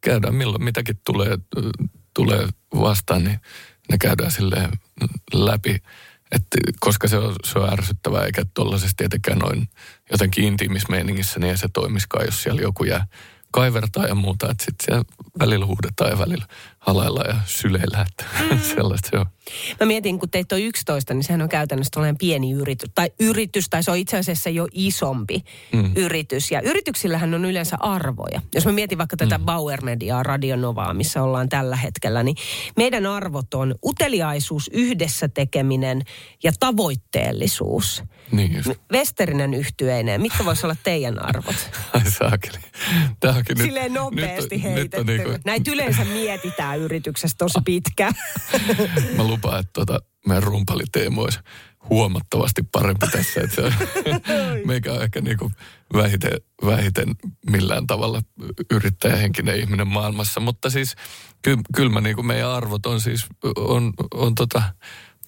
käydään 0.00 0.34
milloin 0.34 0.64
mitäkin 0.64 1.00
tulee, 1.06 1.38
tulee 2.14 2.48
vastaan, 2.74 3.24
niin 3.24 3.40
ne 3.90 3.98
käydään 3.98 4.30
silleen 4.30 4.70
läpi. 5.32 5.82
Et 6.32 6.46
koska 6.80 7.08
se 7.08 7.18
on, 7.18 7.34
se 7.44 7.58
on 7.58 7.72
ärsyttävää, 7.72 8.24
eikä 8.24 8.44
tuollaisessa 8.54 8.96
tietenkään 8.96 9.38
noin 9.38 9.68
jotenkin 10.10 10.44
intiimissä 10.44 10.88
meiningissä, 10.90 11.40
niin 11.40 11.50
ei 11.50 11.58
se 11.58 11.68
toimiskaan, 11.72 12.26
jos 12.26 12.42
siellä 12.42 12.60
joku 12.60 12.84
jää 12.84 13.06
kaivertaa 13.50 14.06
ja 14.06 14.14
muuta. 14.14 14.50
Että 14.50 14.64
sitten 14.64 15.04
välillä 15.38 15.66
huudetaan 15.66 16.10
ja 16.10 16.18
välillä 16.18 16.46
halaillaan 16.78 17.36
ja 17.36 17.40
syleillään, 17.46 18.06
että 18.10 18.24
mm. 18.50 18.60
sellaista 18.74 19.08
se 19.10 19.18
on. 19.18 19.26
Mä 19.80 19.86
mietin, 19.86 20.18
kun 20.18 20.30
teitä 20.30 20.54
on 20.54 20.60
11, 20.60 21.14
niin 21.14 21.24
sehän 21.24 21.42
on 21.42 21.48
käytännössä 21.48 21.90
tällainen 21.90 22.18
pieni 22.18 22.52
yritys. 22.52 22.90
Tai 22.94 23.10
yritys, 23.20 23.68
tai 23.68 23.82
se 23.82 23.90
on 23.90 23.96
itse 23.96 24.16
asiassa 24.16 24.50
jo 24.50 24.68
isompi 24.72 25.44
mm. 25.72 25.92
yritys. 25.96 26.50
Ja 26.50 26.60
yrityksillähän 26.60 27.34
on 27.34 27.44
yleensä 27.44 27.76
arvoja. 27.80 28.40
Jos 28.54 28.66
mä 28.66 28.72
mietin 28.72 28.98
vaikka 28.98 29.16
tätä 29.16 29.38
mm. 29.38 29.44
Bauer 29.44 29.84
Mediaa, 29.84 30.22
Radionovaa, 30.22 30.94
missä 30.94 31.22
ollaan 31.22 31.48
tällä 31.48 31.76
hetkellä, 31.76 32.22
niin 32.22 32.36
meidän 32.76 33.06
arvot 33.06 33.54
on 33.54 33.74
uteliaisuus, 33.84 34.70
yhdessä 34.72 35.28
tekeminen 35.28 36.02
ja 36.42 36.52
tavoitteellisuus. 36.60 38.02
Niin 38.32 38.56
just. 38.56 38.70
Westerinen 38.92 39.54
yhtyeineen. 39.54 40.20
Mitkä 40.20 40.44
voisi 40.44 40.66
olla 40.66 40.76
teidän 40.82 41.24
arvot? 41.24 41.70
Ai 41.92 42.10
saakeli. 42.10 42.58
Tämä 43.20 43.34
onkin 43.34 43.56
nyt, 43.58 43.66
Silleen 43.66 43.94
nopeasti 43.94 44.54
nyt, 44.54 44.62
heitetty. 44.64 44.96
Nyt 44.96 45.00
on 45.00 45.06
niinku, 45.06 45.27
Näitä 45.44 45.70
yleensä 45.70 46.04
mietitään 46.04 46.78
yrityksessä 46.78 47.36
tosi 47.38 47.58
pitkään. 47.64 48.12
mä 49.16 49.24
lupaan, 49.24 49.60
että 49.60 49.72
tota, 49.72 49.98
meidän 50.26 50.42
rumpaliteemo 50.42 51.22
olisi 51.22 51.38
huomattavasti 51.90 52.62
parempi 52.72 53.06
tässä. 53.06 53.40
Että 53.40 53.56
se 53.56 53.62
on, 53.62 53.72
meikä 54.64 54.92
on 54.92 55.02
ehkä 55.02 55.20
niinku 55.20 55.50
vähiten, 55.94 56.32
vähiten 56.66 57.08
millään 57.50 57.86
tavalla 57.86 58.22
yrittäjähenkinen 58.70 59.60
ihminen 59.60 59.88
maailmassa. 59.88 60.40
Mutta 60.40 60.70
siis 60.70 60.96
ky, 61.42 61.56
kyllä 61.74 61.90
mä 61.90 62.00
niinku 62.00 62.22
meidän 62.22 62.50
arvot 62.50 62.86
on 62.86 63.00
siis 63.00 63.26
on, 63.56 63.92
on 64.14 64.34
tota, 64.34 64.62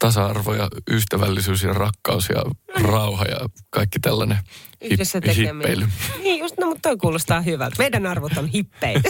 tasa-arvo 0.00 0.54
ja 0.54 0.68
ystävällisyys 0.90 1.62
ja 1.62 1.72
rakkaus 1.72 2.28
ja 2.28 2.42
rauha 2.82 3.24
ja 3.24 3.48
kaikki 3.70 3.98
tällainen 3.98 4.38
hip, 4.82 4.92
Yhdessä 4.92 5.20
tekeminen. 5.20 5.56
hippeily. 5.56 5.86
Niin 6.22 6.38
just, 6.38 6.54
no 6.60 6.66
mutta 6.66 6.88
toi 6.88 6.96
kuulostaa 6.96 7.40
hyvältä. 7.40 7.76
Meidän 7.78 8.06
arvot 8.06 8.32
on 8.36 8.46
hippeitä. 8.46 9.08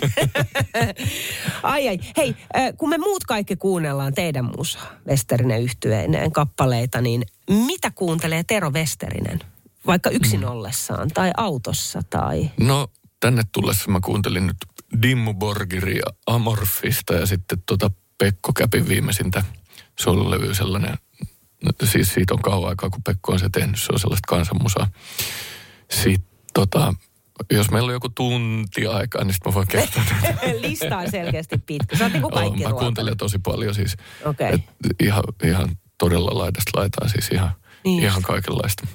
ai 1.63 1.89
ai. 1.89 1.99
Hei, 2.17 2.37
kun 2.77 2.89
me 2.89 2.99
muut 2.99 3.25
kaikki 3.25 3.57
kuunnellaan 3.57 4.15
teidän 4.15 4.51
musaa, 4.57 4.93
Westerinen 5.09 5.63
yhtyeineen 5.63 6.33
kappaleita, 6.33 7.01
niin 7.01 7.23
mitä 7.51 7.91
kuuntelee 7.95 8.43
Tero 8.47 8.71
Westerinen? 8.71 9.41
Vaikka 9.87 10.11
yksin 10.11 10.45
ollessaan 10.45 11.09
tai 11.15 11.31
autossa 11.37 12.03
tai... 12.11 12.51
No 12.61 12.89
tänne 13.21 13.43
tullessa 13.53 13.91
mä 13.91 14.01
kuuntelin 14.05 14.47
nyt 14.47 14.57
Dimmu 15.03 15.35
Borgiria 15.35 16.07
Amorfista 16.27 17.15
ja 17.15 17.27
sitten 17.27 17.63
tota 17.67 17.91
Pekko 18.19 18.53
Käpin 18.53 18.89
viimeisintä 18.89 19.45
solulevy 20.01 20.55
sellainen, 20.55 20.99
siis 21.85 22.15
siitä 22.15 22.35
on 22.35 22.43
kauan 22.43 22.69
aikaa 22.69 22.91
kun 22.91 23.03
Pekko 23.03 23.33
on 23.33 23.39
se 23.39 23.49
tehnyt, 23.53 23.81
se 23.81 23.93
on 23.93 23.99
sellaista 23.99 24.27
kansanmusaa. 24.29 24.87
Sitten 25.91 26.31
tota, 26.55 26.95
jos 27.51 27.71
meillä 27.71 27.87
on 27.87 27.93
joku 27.93 28.09
tunti 28.09 28.87
aikaa, 28.87 29.25
niin 29.25 29.35
sitten 29.35 29.53
mä 29.53 29.55
voin 29.55 29.69
kertoa. 29.69 30.03
Lista 30.61 30.99
on 30.99 31.11
selkeästi 31.11 31.59
pitkä. 31.59 31.97
Sä 31.97 32.05
oot 32.05 32.13
niinku 32.13 32.29
Joo, 32.33 32.41
kaikki 32.41 32.65
Mä 32.65 32.73
kuuntelen 32.73 33.17
tosi 33.17 33.39
paljon 33.39 33.75
siis. 33.75 33.97
Okei. 34.25 34.53
Et 34.53 34.63
ihan, 35.03 35.25
ihan 35.45 35.69
todella 35.99 36.39
laidasta 36.39 36.71
laitaa 36.75 37.09
siis 37.09 37.29
ihan, 37.29 37.51
Niin. 37.85 38.03
ihan 38.03 38.23
kaikenlaista. 38.23 38.87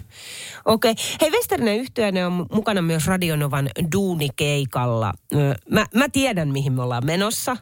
Okei. 0.66 0.96
Hei, 1.22 1.32
Westerinen 1.32 1.78
yhtyeinen 1.78 2.28
on 2.28 2.46
mukana 2.52 2.82
myös 2.82 3.08
Radionovan 3.08 3.70
duunikeikalla. 3.96 5.14
Mä, 5.72 5.86
mä 5.96 6.10
tiedän, 6.10 6.52
mihin 6.52 6.74
me 6.74 6.82
ollaan 6.82 7.06
menossa. 7.06 7.58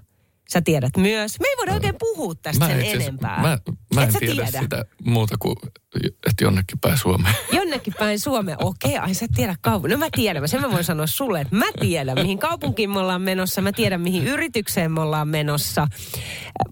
Sä 0.54 0.62
tiedät 0.62 0.98
myös. 0.98 1.40
Me 1.40 1.48
ei 1.48 1.56
voida 1.58 1.74
oikein 1.74 1.96
puhua 2.00 2.34
tästä 2.42 2.68
sen 2.68 2.80
itse 2.80 2.90
asiassa- 2.92 3.04
enempää. 3.10 3.42
Mä, 3.42 3.58
mä 3.96 4.04
en 4.04 4.14
tiedä, 4.20 4.34
tiedä? 4.46 4.62
sitä 4.62 4.86
muuta 5.06 5.36
kuin, 5.40 5.56
että 6.02 6.44
jonnekin 6.44 6.80
päin 6.80 6.98
Suomeen. 6.98 7.36
Jonnekin 7.60 7.94
päin 8.00 8.20
Suomeen. 8.20 8.58
Okei, 8.64 8.98
ai 8.98 9.14
sä 9.14 9.26
tiedä 9.36 9.56
kaupungin. 9.62 9.92
No 9.92 9.98
mä 9.98 10.10
tiedän, 10.16 10.48
sen 10.48 10.62
mä 10.62 10.72
voin 10.72 10.84
sanoa 10.84 11.08
sulle, 11.08 11.42
että 11.42 11.56
mä 11.56 11.66
tiedän, 11.80 12.18
mihin 12.22 12.40
kaupunkiin 12.40 12.90
me 12.90 13.00
ollaan 13.00 13.22
menossa. 13.22 13.62
Mä 13.62 13.72
tiedän, 13.72 14.02
mihin 14.02 14.28
yritykseen 14.28 14.92
me 14.92 15.02
ollaan 15.02 15.28
menossa. 15.28 15.88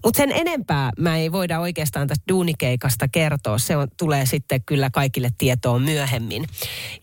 Mutta 0.04 0.18
sen 0.18 0.32
enempää 0.32 0.90
mä 0.98 1.16
ei 1.16 1.32
voida 1.32 1.60
oikeastaan 1.60 2.08
tästä 2.08 2.24
duunikeikasta 2.28 3.08
kertoa. 3.08 3.58
Se 3.58 3.76
on, 3.76 3.88
tulee 3.98 4.26
sitten 4.26 4.62
kyllä 4.66 4.90
kaikille 4.90 5.30
tietoon 5.38 5.82
myöhemmin. 5.82 6.46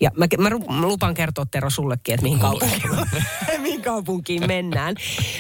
Ja 0.02 0.12
mä, 0.18 0.28
mä 0.38 0.50
lupaan 0.88 1.14
kertoa 1.14 1.46
Tero 1.46 1.70
sullekin, 1.70 2.14
että 2.14 2.24
mihin 2.24 2.40
kaupunkiin, 2.40 2.82
mihin 3.62 3.82
kaupunkiin 3.82 4.48
mennään. 4.48 4.96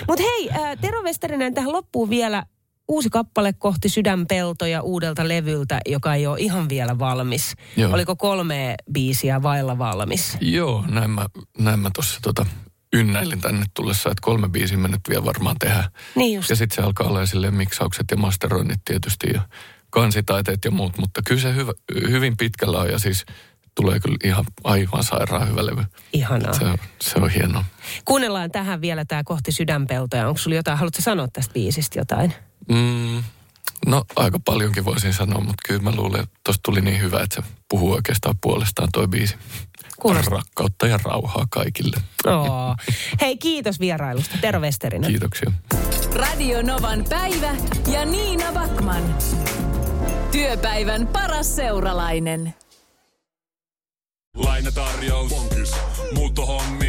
Mutta 0.08 0.24
hei, 0.24 0.50
äh, 0.50 0.78
Tero 0.82 1.02
Westerinen 1.02 1.54
tähän 1.54 1.72
loppuun 1.72 2.10
vielä 2.10 2.44
uusi 2.89 3.10
kappale 3.10 3.54
kohti 3.54 3.89
sydänpeltoja 3.89 4.82
uudelta 4.82 5.28
levyltä, 5.28 5.80
joka 5.86 6.13
ei 6.13 6.28
ole 6.28 6.39
ihan 6.39 6.69
vielä 6.69 6.99
valmis. 6.99 7.54
Joo. 7.78 7.93
Oliko 7.93 8.15
kolme 8.15 8.75
biisiä 8.91 9.41
vailla 9.41 9.78
valmis? 9.78 10.38
Joo, 10.41 10.86
näin 10.88 11.10
mä, 11.10 11.25
näin 11.58 11.80
mä 11.80 11.89
tuossa 11.95 12.19
tota, 12.21 12.45
ynnäilin 12.93 13.41
tänne 13.41 13.65
tullessa, 13.73 14.10
että 14.10 14.21
kolme 14.21 14.49
biisiä 14.49 14.78
me 14.78 14.88
nyt 14.88 15.02
vielä 15.10 15.25
varmaan 15.25 15.56
tehdään. 15.60 15.89
Niin 16.15 16.36
just. 16.36 16.49
Ja 16.49 16.56
sitten 16.56 16.75
se 16.75 16.82
alkaa 16.82 17.08
olla 17.08 17.25
silleen 17.25 17.54
miksaukset 17.54 18.06
ja 18.12 18.17
masteroinnit 18.17 18.80
tietysti 18.86 19.28
ja 19.34 19.41
kansitaiteet 19.89 20.65
ja 20.65 20.71
muut, 20.71 20.97
mutta 20.97 21.21
kyllä 21.28 21.41
se 21.41 21.56
hyvä, 21.56 21.73
hyvin 22.10 22.38
pitkällä 22.38 22.80
on 22.80 22.89
ja 22.89 22.99
siis 22.99 23.25
tulee 23.75 23.99
kyllä 23.99 24.17
ihan 24.23 24.45
aivan 24.63 25.04
sairaan 25.04 25.49
hyvä 25.49 25.65
levy. 25.65 25.84
Ihanaa. 26.13 26.54
Se 26.54 26.65
on, 26.65 26.78
se 27.02 27.19
on 27.19 27.30
hienoa. 27.30 27.65
Kuunnellaan 28.06 28.52
tähän 28.52 28.82
vielä 28.82 29.06
tämä 29.06 29.23
kohti 29.25 29.52
sydänpeltoja. 29.52 30.28
Onko 30.28 30.38
sulla 30.38 30.56
jotain, 30.56 30.78
haluatko 30.78 31.02
sanoa 31.02 31.28
tästä 31.34 31.54
biisistä 31.54 31.99
jotain? 31.99 32.34
Mm, 32.69 33.23
no 33.86 34.03
aika 34.15 34.39
paljonkin 34.45 34.86
voisin 34.86 35.13
sanoa, 35.13 35.39
mutta 35.39 35.63
kyllä 35.67 35.82
mä 35.82 35.91
luulen, 35.95 36.21
että 36.23 36.39
tuosta 36.43 36.62
tuli 36.63 36.82
niin 36.82 37.01
hyvä, 37.01 37.21
että 37.23 37.41
se 37.41 37.47
puhuu 37.69 37.91
oikeastaan 37.91 38.36
puolestaan 38.41 38.89
toi 38.93 39.08
biisi. 39.08 39.36
Kuulostaa. 39.99 40.38
Rakkautta 40.38 40.88
ja 40.88 40.99
rauhaa 41.03 41.47
kaikille. 41.49 41.97
Oo. 42.27 42.75
Hei, 43.21 43.38
kiitos 43.38 43.79
vierailusta. 43.79 44.38
Tero 44.41 44.60
Westerinen. 44.60 45.12
Kiitoksia. 45.12 45.51
Radio 46.13 46.62
Novan 46.62 47.05
päivä 47.10 47.55
ja 47.91 48.05
Niina 48.05 48.51
Backman. 48.53 49.15
Työpäivän 50.32 51.08
paras 51.08 51.55
seuralainen. 51.55 52.53
Lainatarjous. 54.36 55.29
Bonkis. 55.29 55.71
Muuttohommi. 56.13 56.88